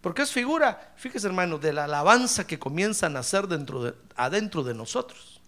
[0.00, 4.62] Porque es figura, fíjese hermano, de la alabanza que comienza a nacer dentro de, adentro
[4.62, 5.40] de nosotros.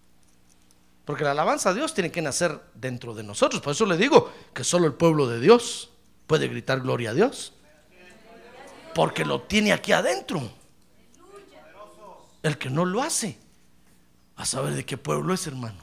[1.05, 3.62] Porque la alabanza a Dios tiene que nacer dentro de nosotros.
[3.62, 5.91] Por eso le digo que solo el pueblo de Dios
[6.26, 7.55] puede gritar gloria a Dios.
[8.95, 10.43] Porque lo tiene aquí adentro.
[12.43, 13.39] El que no lo hace,
[14.37, 15.78] a saber de qué pueblo es, hermano.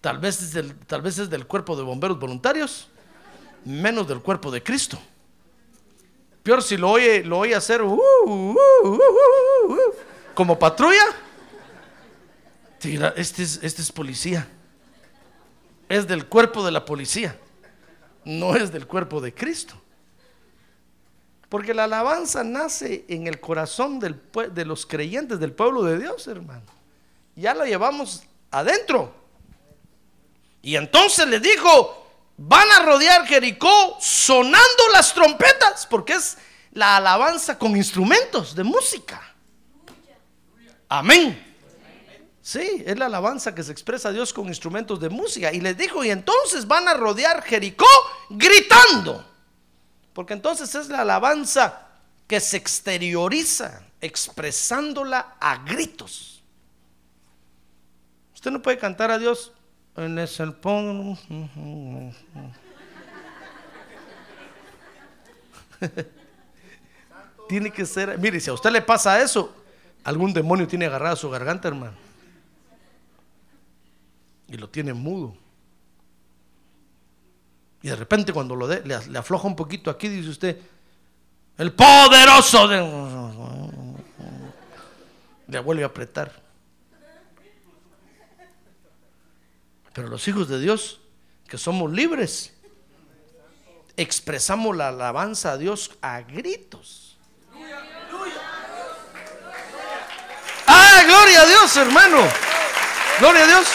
[0.00, 2.88] Tal vez es del, tal vez es del cuerpo de bomberos voluntarios,
[3.64, 4.98] menos del cuerpo de Cristo.
[6.42, 9.78] Peor si lo oye, lo oye hacer uh, uh, uh,
[10.34, 11.04] como patrulla.
[12.80, 14.48] Te dirá, este es, este es policía.
[15.88, 17.38] Es del cuerpo de la policía.
[18.24, 19.74] No es del cuerpo de Cristo.
[21.48, 26.64] Porque la alabanza nace en el corazón de los creyentes del pueblo de Dios, hermano.
[27.36, 29.14] Ya la llevamos adentro.
[30.62, 32.01] Y entonces le dijo,
[32.44, 36.36] van a rodear Jericó sonando las trompetas, porque es
[36.72, 39.22] la alabanza con instrumentos de música.
[40.88, 41.50] Amén.
[42.40, 45.52] Sí, es la alabanza que se expresa a Dios con instrumentos de música.
[45.52, 47.86] Y les dijo, y entonces van a rodear Jericó
[48.30, 49.24] gritando.
[50.12, 51.86] Porque entonces es la alabanza
[52.26, 56.42] que se exterioriza, expresándola a gritos.
[58.34, 59.52] Usted no puede cantar a Dios
[59.96, 60.28] en el.
[67.48, 69.54] Tiene que ser, mire, si a usted le pasa eso,
[70.04, 71.94] algún demonio tiene agarrada su garganta, hermano.
[74.48, 75.36] Y lo tiene mudo.
[77.82, 80.58] Y de repente cuando lo de, le, le afloja un poquito aquí, dice usted,
[81.58, 82.78] el poderoso de...
[85.48, 86.32] Le vuelve a apretar.
[89.92, 91.00] Pero los hijos de Dios,
[91.48, 92.54] que somos libres,
[93.96, 97.18] expresamos la alabanza a Dios a gritos.
[100.66, 102.18] ¡Ah, gloria a Dios, hermano!
[103.18, 103.68] ¡Gloria a Dios!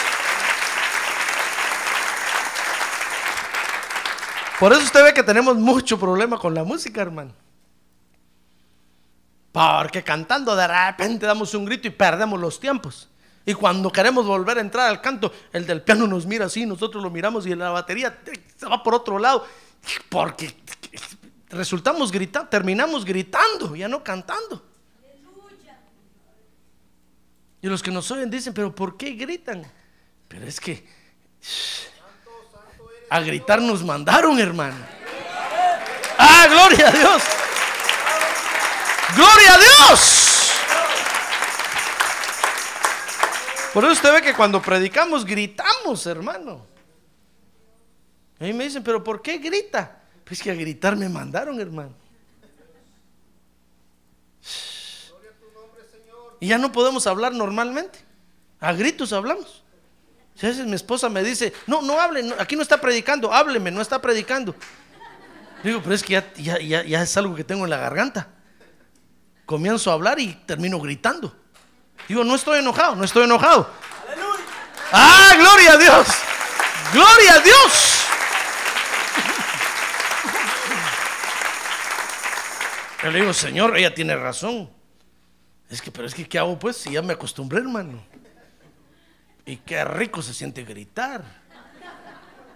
[4.60, 7.32] Por eso usted ve que tenemos mucho problema con la música, hermano.
[9.52, 13.08] Porque cantando de repente damos un grito y perdemos los tiempos.
[13.48, 17.02] Y cuando queremos volver a entrar al canto, el del piano nos mira así, nosotros
[17.02, 18.20] lo miramos y la batería
[18.58, 19.48] se va por otro lado.
[20.10, 20.54] Porque
[21.48, 24.62] resultamos gritando, terminamos gritando, ya no cantando.
[27.62, 29.66] Y los que nos oyen dicen, pero ¿por qué gritan?
[30.28, 30.86] Pero es que
[33.10, 34.76] a gritar nos mandaron, hermano.
[36.18, 37.24] Ah, gloria a Dios.
[39.16, 40.17] Gloria a Dios.
[43.78, 46.66] Por eso usted ve que cuando predicamos gritamos, hermano.
[48.40, 50.02] A mí me dicen, pero ¿por qué grita?
[50.26, 51.94] Pues que a gritar me mandaron, hermano.
[56.40, 58.00] Y ya no podemos hablar normalmente.
[58.60, 59.64] A gritos hablamos.
[60.34, 63.70] Si a veces mi esposa me dice, no, no hable, aquí no está predicando, hábleme,
[63.70, 64.56] no está predicando.
[65.64, 68.30] Digo, pero es que ya es algo que tengo en la garganta.
[69.46, 71.46] Comienzo a hablar y termino gritando.
[72.08, 73.70] Digo, no estoy enojado, no estoy enojado.
[74.92, 76.08] ¡Ah, gloria a Dios!
[76.94, 78.04] ¡Gloria a Dios!
[83.04, 84.70] Yo le digo, Señor, ella tiene razón.
[85.70, 86.78] Es que, pero es que, ¿qué hago pues?
[86.78, 88.04] Si ya me acostumbré, hermano.
[89.46, 91.24] Y qué rico se siente gritar.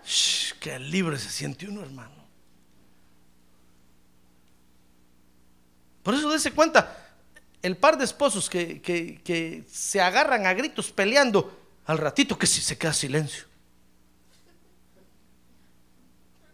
[0.06, 2.22] Shh, qué libre se siente uno, hermano.
[6.04, 6.98] Por eso dése cuenta,
[7.62, 12.48] el par de esposos que, que- que se agarran a gritos peleando, al ratito que
[12.48, 13.46] si se queda silencio.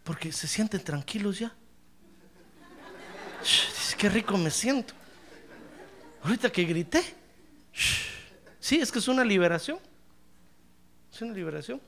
[0.04, 1.52] Porque se sienten tranquilos ya.
[3.40, 4.94] Dice, qué rico me siento.
[6.24, 7.02] Ahorita que grité.
[8.58, 9.78] sí, es que es una liberación.
[11.12, 11.80] Es una liberación.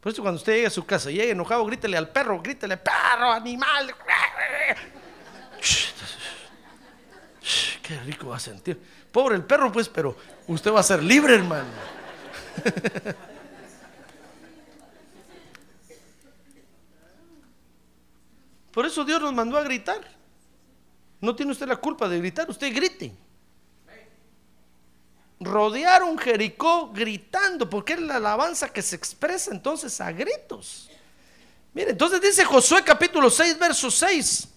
[0.00, 2.76] Por eso cuando usted llegue a su casa y llegue enojado, grítele al perro, grítele,
[2.76, 3.94] perro, animal.
[7.82, 8.80] Qué rico va a sentir.
[9.10, 10.16] Pobre el perro, pues, pero
[10.46, 11.68] usted va a ser libre, hermano.
[18.72, 20.00] Por eso Dios nos mandó a gritar.
[21.20, 23.12] No tiene usted la culpa de gritar, usted grite.
[25.40, 30.88] Rodearon Jericó gritando, porque es la alabanza que se expresa entonces a gritos.
[31.74, 34.48] Mire, entonces dice Josué capítulo 6, verso 6,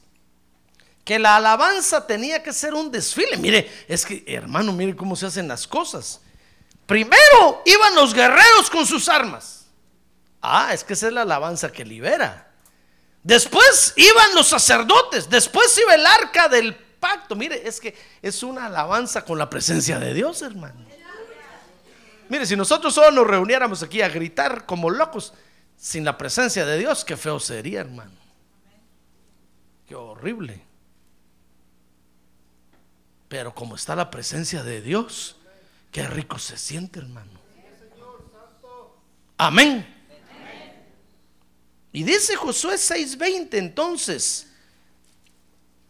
[1.06, 3.38] que la alabanza tenía que ser un desfile.
[3.38, 6.20] Mire, es que hermano, mire cómo se hacen las cosas.
[6.88, 9.68] Primero iban los guerreros con sus armas.
[10.42, 12.52] Ah, es que esa es la alabanza que libera.
[13.24, 17.36] Después iban los sacerdotes, después iba el arca del pacto.
[17.36, 20.86] Mire, es que es una alabanza con la presencia de Dios, hermano.
[22.30, 25.34] Mire, si nosotros solo nos reuniéramos aquí a gritar como locos
[25.78, 28.12] sin la presencia de Dios, qué feo sería, hermano.
[29.88, 30.66] Qué horrible.
[33.28, 35.38] Pero como está la presencia de Dios,
[35.92, 37.32] qué rico se siente, hermano.
[39.38, 39.94] Amén.
[41.92, 44.48] Y dice Josué 6:20 entonces,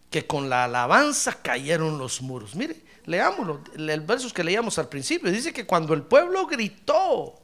[0.10, 2.56] que con la alabanza cayeron los muros.
[2.56, 5.32] Mire, leámoslo, el verso que leíamos al principio.
[5.32, 7.36] Dice que cuando el pueblo gritó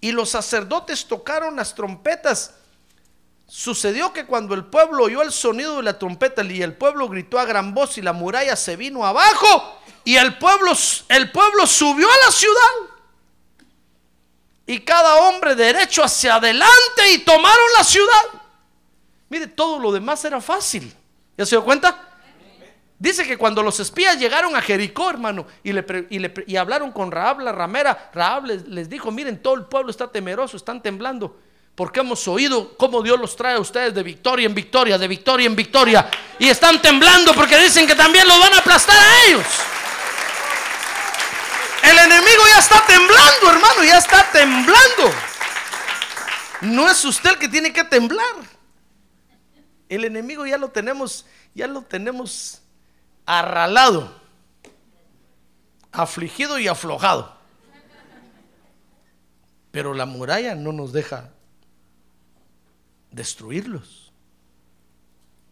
[0.00, 2.54] y los sacerdotes tocaron las trompetas,
[3.54, 7.38] sucedió que cuando el pueblo oyó el sonido de la trompeta y el pueblo gritó
[7.38, 10.72] a gran voz y la muralla se vino abajo y el pueblo,
[11.08, 12.90] el pueblo subió a la ciudad
[14.66, 18.42] y cada hombre derecho hacia adelante y tomaron la ciudad.
[19.28, 20.92] Mire, todo lo demás era fácil.
[21.38, 22.08] ¿Ya se dio cuenta?
[22.98, 25.84] Dice que cuando los espías llegaron a Jericó, hermano, y, le,
[26.48, 30.10] y, hablaron con Raab, la ramera, Raab les, les, dijo, miren, todo el pueblo está
[30.10, 31.38] temeroso, están temblando,
[31.74, 35.46] porque hemos oído cómo Dios los trae a ustedes de victoria en victoria, de victoria
[35.46, 36.08] en victoria,
[36.38, 39.46] y están temblando porque dicen que también los van a aplastar a ellos.
[41.82, 45.12] El enemigo ya está temblando, hermano, ya está temblando.
[46.62, 48.34] No es usted el que tiene que temblar.
[49.88, 52.62] El enemigo ya lo tenemos, ya lo tenemos
[53.26, 54.18] arralado,
[55.92, 57.36] afligido y aflojado.
[59.72, 61.33] Pero la muralla no nos deja
[63.14, 64.12] destruirlos.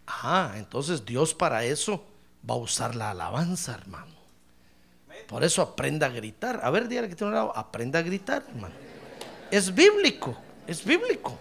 [0.07, 2.05] Ah, entonces Dios para eso
[2.49, 4.13] va a usar la alabanza, hermano.
[5.29, 6.61] Por eso aprenda a gritar.
[6.63, 8.75] A ver, dígale que tiene un lado, aprenda a gritar, hermano.
[9.51, 10.37] Es bíblico,
[10.67, 11.39] es bíblico.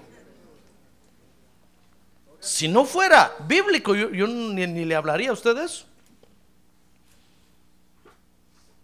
[2.40, 5.86] Si no fuera bíblico, yo, ni, ni, le hablaría a usted de eso.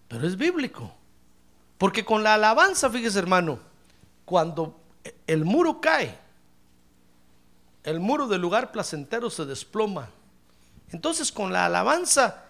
[0.08, 0.94] Pero es bíblico.
[1.78, 3.60] Porque con la alabanza, fíjese hermano,
[4.26, 4.80] cuando
[5.26, 6.18] el muro cae,
[7.88, 10.10] el muro del lugar placentero se desploma.
[10.92, 12.44] Entonces con la alabanza,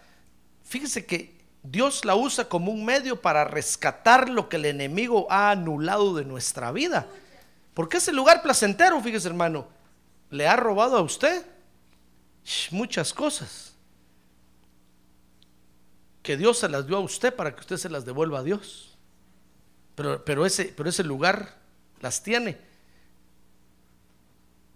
[0.64, 5.52] fíjese que Dios la usa como un medio para rescatar lo que el enemigo ha
[5.52, 7.06] anulado de nuestra vida.
[7.76, 9.68] Porque ese lugar placentero, fíjese hermano,
[10.32, 11.46] le ha robado a usted
[12.72, 13.76] muchas cosas.
[16.24, 18.98] Que Dios se las dio a usted para que usted se las devuelva a Dios.
[19.94, 21.54] Pero, pero, ese, pero ese lugar
[22.02, 22.58] las tiene.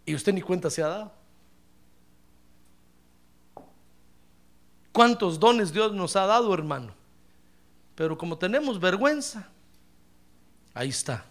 [0.06, 1.22] Y usted ni cuenta se ha dado.
[4.91, 6.93] cuántos dones Dios nos ha dado, hermano.
[7.95, 9.47] Pero como tenemos vergüenza,
[10.74, 11.26] ahí está.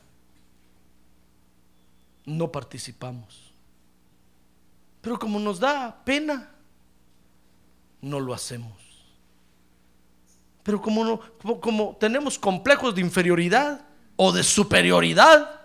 [2.25, 3.53] No participamos.
[5.01, 6.51] Pero como nos da pena,
[8.01, 8.73] no lo hacemos.
[10.63, 13.85] Pero como, no, como, tenemos complejos de inferioridad
[14.17, 15.60] o de superioridad,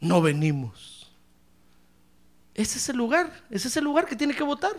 [0.00, 1.10] no venimos.
[2.54, 4.74] Ese es el lugar, ese es el lugar que tiene que votar.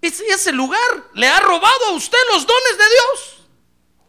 [0.00, 0.80] Ese, ese lugar
[1.14, 3.48] le ha robado a usted los dones de Dios.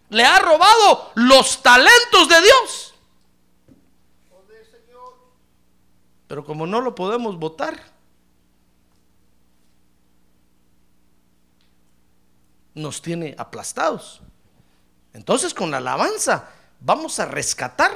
[0.10, 2.94] Le ha robado los talentos de Dios.
[6.28, 7.80] Pero como no lo podemos votar,
[12.74, 14.22] nos tiene aplastados.
[15.14, 16.50] Entonces con la alabanza
[16.80, 17.92] vamos a rescatar,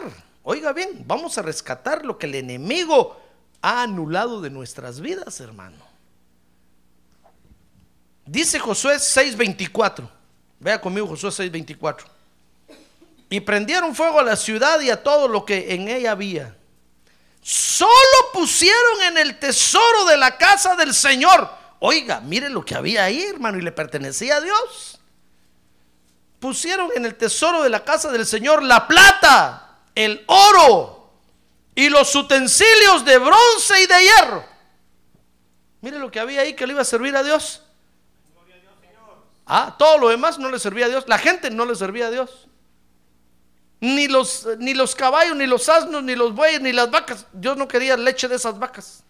[0.50, 3.20] oiga bien, vamos a rescatar lo que el enemigo
[3.62, 5.76] ha anulado de nuestras vidas, hermano.
[8.26, 10.10] Dice Josué 6:24.
[10.60, 12.06] Vea conmigo Josué 6:24.
[13.30, 16.56] Y prendieron fuego a la ciudad y a todo lo que en ella había.
[17.42, 17.92] Solo
[18.32, 21.50] pusieron en el tesoro de la casa del Señor.
[21.80, 25.02] Oiga, mire lo que había ahí, hermano, y le pertenecía a Dios.
[26.40, 29.67] Pusieron en el tesoro de la casa del Señor la plata,
[29.98, 31.12] el oro
[31.74, 34.46] y los utensilios de bronce y de hierro.
[35.82, 37.64] Mire lo que había ahí que le iba a servir a Dios.
[39.48, 41.06] Ah, todo lo demás no le servía a Dios.
[41.08, 42.48] La gente no le servía a Dios.
[43.80, 47.26] Ni los, ni los caballos, ni los asnos, ni los bueyes, ni las vacas.
[47.34, 49.04] Dios no quería leche de esas vacas.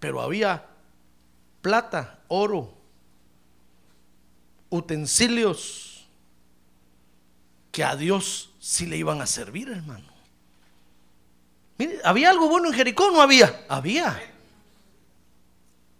[0.00, 0.64] Pero había
[1.60, 2.72] plata, oro,
[4.70, 5.85] utensilios
[7.76, 10.08] que a Dios sí le iban a servir, hermano.
[11.76, 13.10] Mire, ¿había algo bueno en Jericó?
[13.10, 13.66] No había.
[13.68, 14.18] Había.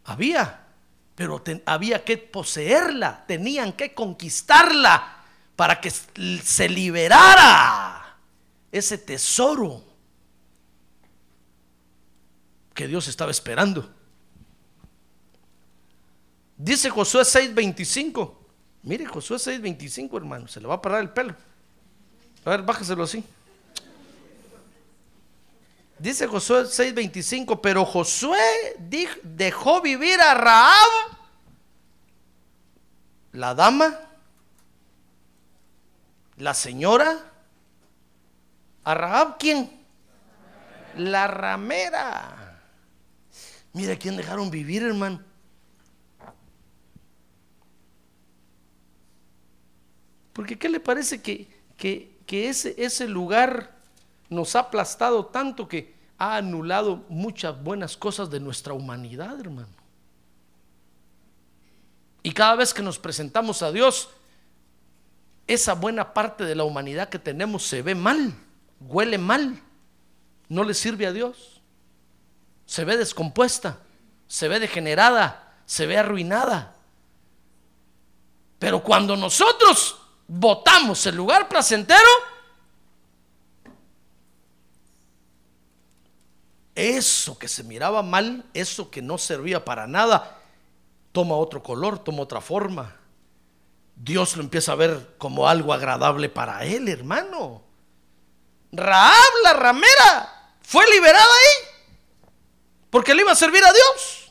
[0.06, 0.66] Había
[1.14, 5.24] pero había que poseerla, tenían que conquistarla
[5.54, 8.16] para que se liberara
[8.72, 9.84] ese tesoro
[12.72, 13.94] que Dios estaba esperando.
[16.56, 18.34] Dice Josué 6:25.
[18.82, 21.36] Mire, Josué 6:25, hermano, se le va a parar el pelo.
[22.46, 23.24] A ver, bájaselo así.
[25.98, 28.38] Dice Josué 6:25, pero Josué
[29.24, 31.18] dejó vivir a Raab,
[33.32, 33.98] la dama,
[36.36, 37.32] la señora.
[38.84, 39.84] ¿A Raab quién?
[40.96, 42.60] La ramera.
[43.72, 45.20] Mira quién dejaron vivir, hermano.
[50.32, 53.76] Porque ¿qué le parece que, que, que ese, ese lugar
[54.28, 59.68] nos ha aplastado tanto que ha anulado muchas buenas cosas de nuestra humanidad, hermano?
[62.22, 64.08] Y cada vez que nos presentamos a Dios,
[65.46, 68.34] esa buena parte de la humanidad que tenemos se ve mal,
[68.80, 69.60] huele mal,
[70.48, 71.60] no le sirve a Dios,
[72.64, 73.78] se ve descompuesta,
[74.26, 76.74] se ve degenerada, se ve arruinada.
[78.58, 82.00] Pero cuando nosotros votamos el lugar placentero,
[86.74, 90.40] eso que se miraba mal, eso que no servía para nada,
[91.12, 92.96] toma otro color, toma otra forma.
[93.94, 97.62] Dios lo empieza a ver como algo agradable para él, hermano.
[98.72, 101.76] Raab, la ramera, fue liberada ahí
[102.90, 104.25] porque le iba a servir a Dios.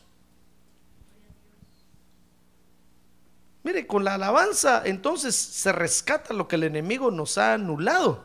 [3.66, 8.24] Mire, con la alabanza entonces se rescata lo que el enemigo nos ha anulado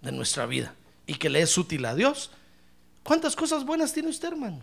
[0.00, 0.76] de nuestra vida
[1.08, 2.30] y que le es útil a Dios.
[3.02, 4.62] ¿Cuántas cosas buenas tiene usted, hermano?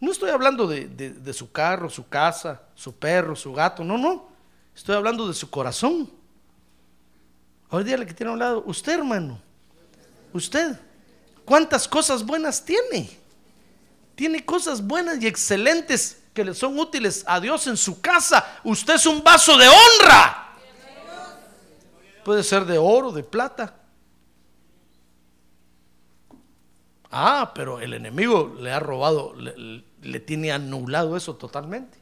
[0.00, 4.28] No estoy hablando de, su carro, su casa, su perro, su gato, no, no.
[4.74, 6.10] Estoy hablando de su corazón.
[7.68, 9.38] Ahora dígale que tiene a un lado, usted hermano,
[10.32, 10.80] usted,
[11.44, 13.10] ¿cuántas cosas buenas tiene?
[14.14, 18.58] Tiene cosas buenas y excelentes que le son útiles a Dios en su casa.
[18.64, 20.52] Usted es un vaso de honra.
[22.24, 23.76] Puede ser de oro, de plata.
[27.10, 31.96] Ah, pero el enemigo le ha robado, le tiene anulado eso totalmente.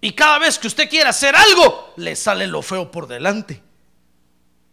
[0.00, 3.62] Y cada vez que usted quiere hacer algo, le sale lo feo por delante.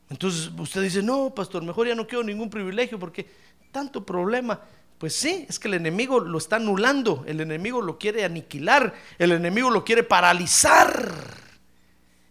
[0.09, 3.29] Entonces usted dice, no, pastor, mejor ya no quiero ningún privilegio porque
[3.71, 4.59] tanto problema.
[5.03, 9.33] Pues sí, es que el enemigo lo está anulando, el enemigo lo quiere aniquilar, el
[9.33, 11.13] enemigo lo quiere paralizar.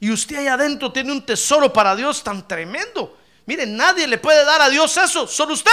[0.01, 3.19] Y usted ahí adentro tiene un tesoro para Dios tan tremendo.
[3.45, 5.71] Mire, nadie le puede dar a Dios eso, solo usted.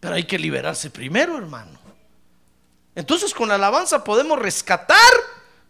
[0.00, 1.78] Pero hay que liberarse primero, hermano.
[2.96, 4.96] Entonces con la alabanza podemos rescatar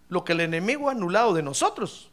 [0.09, 2.09] lo que el enemigo ha anulado de nosotros.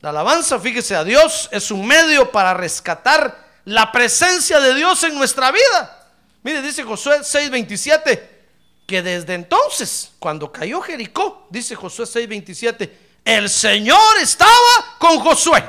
[0.00, 5.14] La alabanza, fíjese, a Dios es un medio para rescatar la presencia de Dios en
[5.14, 6.10] nuestra vida.
[6.42, 8.28] Mire, dice Josué 6:27,
[8.86, 12.90] que desde entonces, cuando cayó Jericó, dice Josué 6:27,
[13.24, 15.62] el Señor estaba con Josué.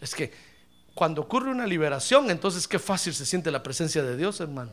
[0.00, 0.32] Es que
[0.94, 4.72] cuando ocurre una liberación, entonces qué fácil se siente la presencia de Dios, hermano.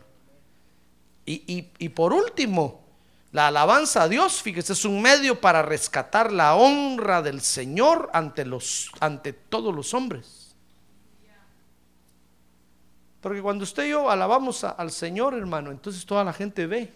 [1.29, 2.85] Y, por último,
[3.33, 8.45] la alabanza a Dios, fíjese, es un medio para rescatar la honra del Señor ante,
[8.45, 10.36] los, ante todos los hombres.
[13.21, 16.93] Porque cuando usted y yo alabamos al Señor, hermano, entonces toda la gente ve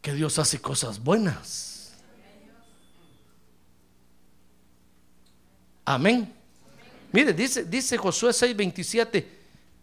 [0.00, 1.94] que Dios hace cosas buenas.
[5.84, 6.32] Amén.
[7.12, 9.26] Mire, dice, dice Josué 6:27,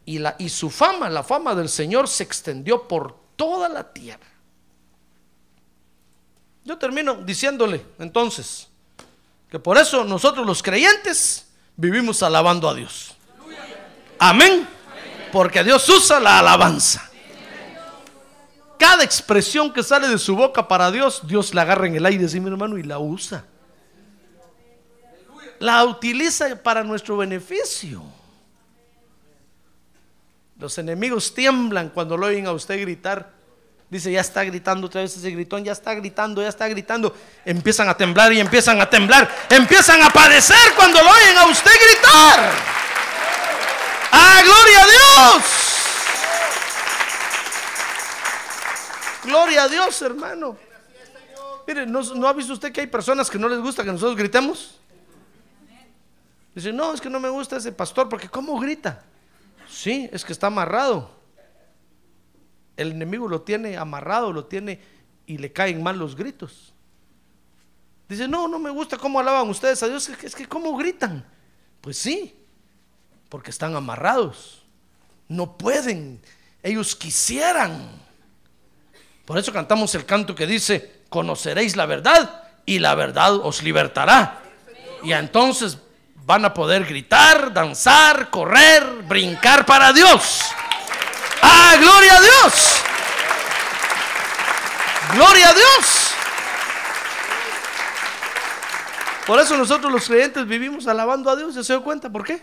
[0.05, 4.27] y, la, y su fama, la fama del Señor se extendió por toda la tierra.
[6.63, 8.67] Yo termino diciéndole entonces
[9.49, 13.15] que por eso nosotros los creyentes vivimos alabando a Dios.
[14.21, 14.65] Amén.
[15.33, 17.09] Porque Dios usa la alabanza.
[18.79, 22.27] Cada expresión que sale de su boca para Dios, Dios la agarra en el aire,
[22.29, 23.43] sí, mi hermano, y la usa
[25.61, 28.03] la utiliza para nuestro beneficio.
[30.57, 33.29] Los enemigos tiemblan cuando lo oyen a usted gritar.
[33.89, 37.15] Dice, ya está gritando otra vez ese gritón, ya está gritando, ya está gritando.
[37.45, 39.29] Empiezan a temblar y empiezan a temblar.
[39.49, 42.80] Empiezan a padecer cuando lo oyen a usted gritar.
[44.11, 45.43] ¡Ah, gloria a Dios!
[49.23, 50.57] Gloria a Dios, hermano.
[51.67, 54.17] Mire, ¿no, ¿no ha visto usted que hay personas que no les gusta que nosotros
[54.17, 54.79] gritemos?
[56.53, 59.03] Dice, no, es que no me gusta ese pastor porque ¿cómo grita?
[59.69, 61.09] Sí, es que está amarrado.
[62.75, 64.81] El enemigo lo tiene amarrado, lo tiene
[65.25, 66.73] y le caen mal los gritos.
[68.09, 70.09] Dice, no, no me gusta cómo alaban ustedes a Dios.
[70.09, 71.25] Que, es que ¿cómo gritan?
[71.79, 72.35] Pues sí,
[73.31, 74.61] porque están amarrados.
[75.29, 76.21] No pueden.
[76.61, 77.89] Ellos quisieran.
[79.23, 84.41] Por eso cantamos el canto que dice, conoceréis la verdad y la verdad os libertará.
[85.01, 85.77] Y entonces
[86.25, 90.41] van a poder gritar, danzar, correr, brincar para Dios.
[91.41, 92.81] ¡Ah, gloria a Dios!
[95.13, 96.11] ¡Gloria a Dios!
[99.25, 101.55] Por eso nosotros los creyentes vivimos alabando a Dios.
[101.55, 102.09] ¿Ya se dio cuenta?
[102.09, 102.41] ¿Por qué?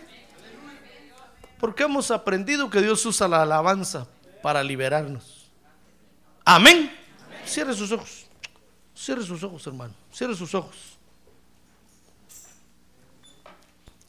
[1.59, 4.07] Porque hemos aprendido que Dios usa la alabanza
[4.41, 5.49] para liberarnos.
[6.45, 6.91] Amén.
[7.45, 8.25] Cierre sus ojos.
[8.95, 9.93] Cierre sus ojos, hermano.
[10.11, 10.75] Cierre sus ojos.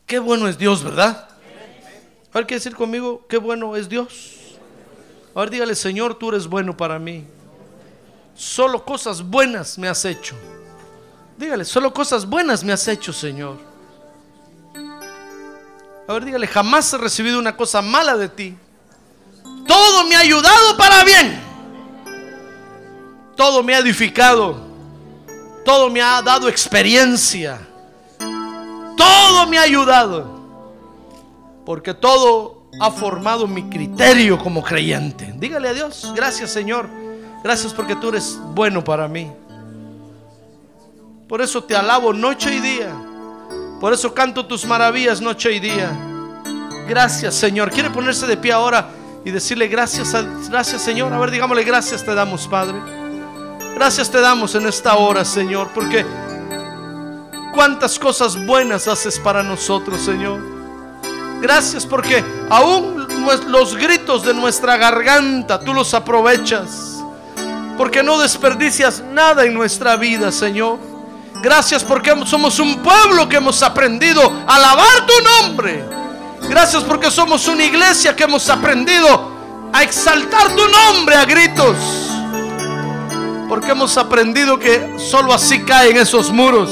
[0.06, 1.28] Qué bueno es Dios, ¿verdad?
[2.32, 3.26] A ver, ¿qué decir conmigo?
[3.28, 4.58] Qué bueno es Dios.
[5.34, 7.24] A ver, dígale, Señor, tú eres bueno para mí.
[8.34, 10.36] Solo cosas buenas me has hecho.
[11.36, 13.69] Dígale, solo cosas buenas me has hecho, Señor.
[16.10, 18.56] A ver, dígale, jamás he recibido una cosa mala de ti.
[19.64, 21.40] Todo me ha ayudado para bien.
[23.36, 24.60] Todo me ha edificado.
[25.64, 27.60] Todo me ha dado experiencia.
[28.96, 30.40] Todo me ha ayudado.
[31.64, 35.32] Porque todo ha formado mi criterio como creyente.
[35.36, 36.88] Dígale a Dios, gracias Señor.
[37.44, 39.30] Gracias porque tú eres bueno para mí.
[41.28, 43.09] Por eso te alabo noche y día.
[43.80, 45.90] Por eso canto tus maravillas noche y día.
[46.86, 47.70] Gracias Señor.
[47.70, 48.90] ¿Quiere ponerse de pie ahora
[49.24, 50.14] y decirle gracias,
[50.50, 51.12] gracias Señor?
[51.14, 52.78] A ver, digámosle gracias te damos Padre.
[53.74, 55.70] Gracias te damos en esta hora Señor.
[55.74, 56.04] Porque
[57.54, 60.40] cuántas cosas buenas haces para nosotros Señor.
[61.40, 63.06] Gracias porque aún
[63.48, 67.02] los gritos de nuestra garganta tú los aprovechas.
[67.78, 70.89] Porque no desperdicias nada en nuestra vida, Señor.
[71.42, 75.84] Gracias porque somos un pueblo que hemos aprendido a alabar tu nombre.
[76.48, 79.30] Gracias porque somos una iglesia que hemos aprendido
[79.72, 81.76] a exaltar tu nombre a gritos.
[83.48, 86.70] Porque hemos aprendido que solo así caen esos muros.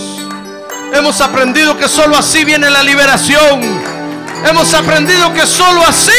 [0.92, 3.60] Hemos aprendido que solo así viene la liberación.
[4.44, 6.12] Hemos aprendido que solo así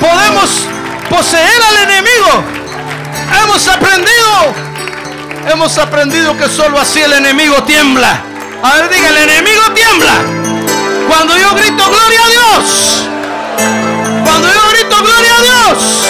[0.00, 0.50] podemos
[1.08, 2.44] poseer al enemigo.
[3.42, 4.54] Hemos aprendido,
[5.50, 8.22] hemos aprendido que solo así el enemigo tiembla.
[8.62, 10.12] A ver, diga, el enemigo tiembla.
[11.08, 13.04] Cuando yo grito gloria a Dios.
[14.24, 16.04] Cuando yo grito gloria a Dios.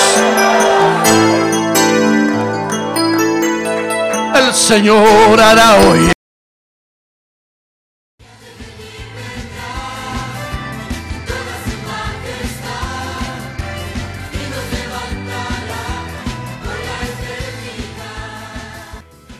[4.36, 6.13] El Señor hará hoy.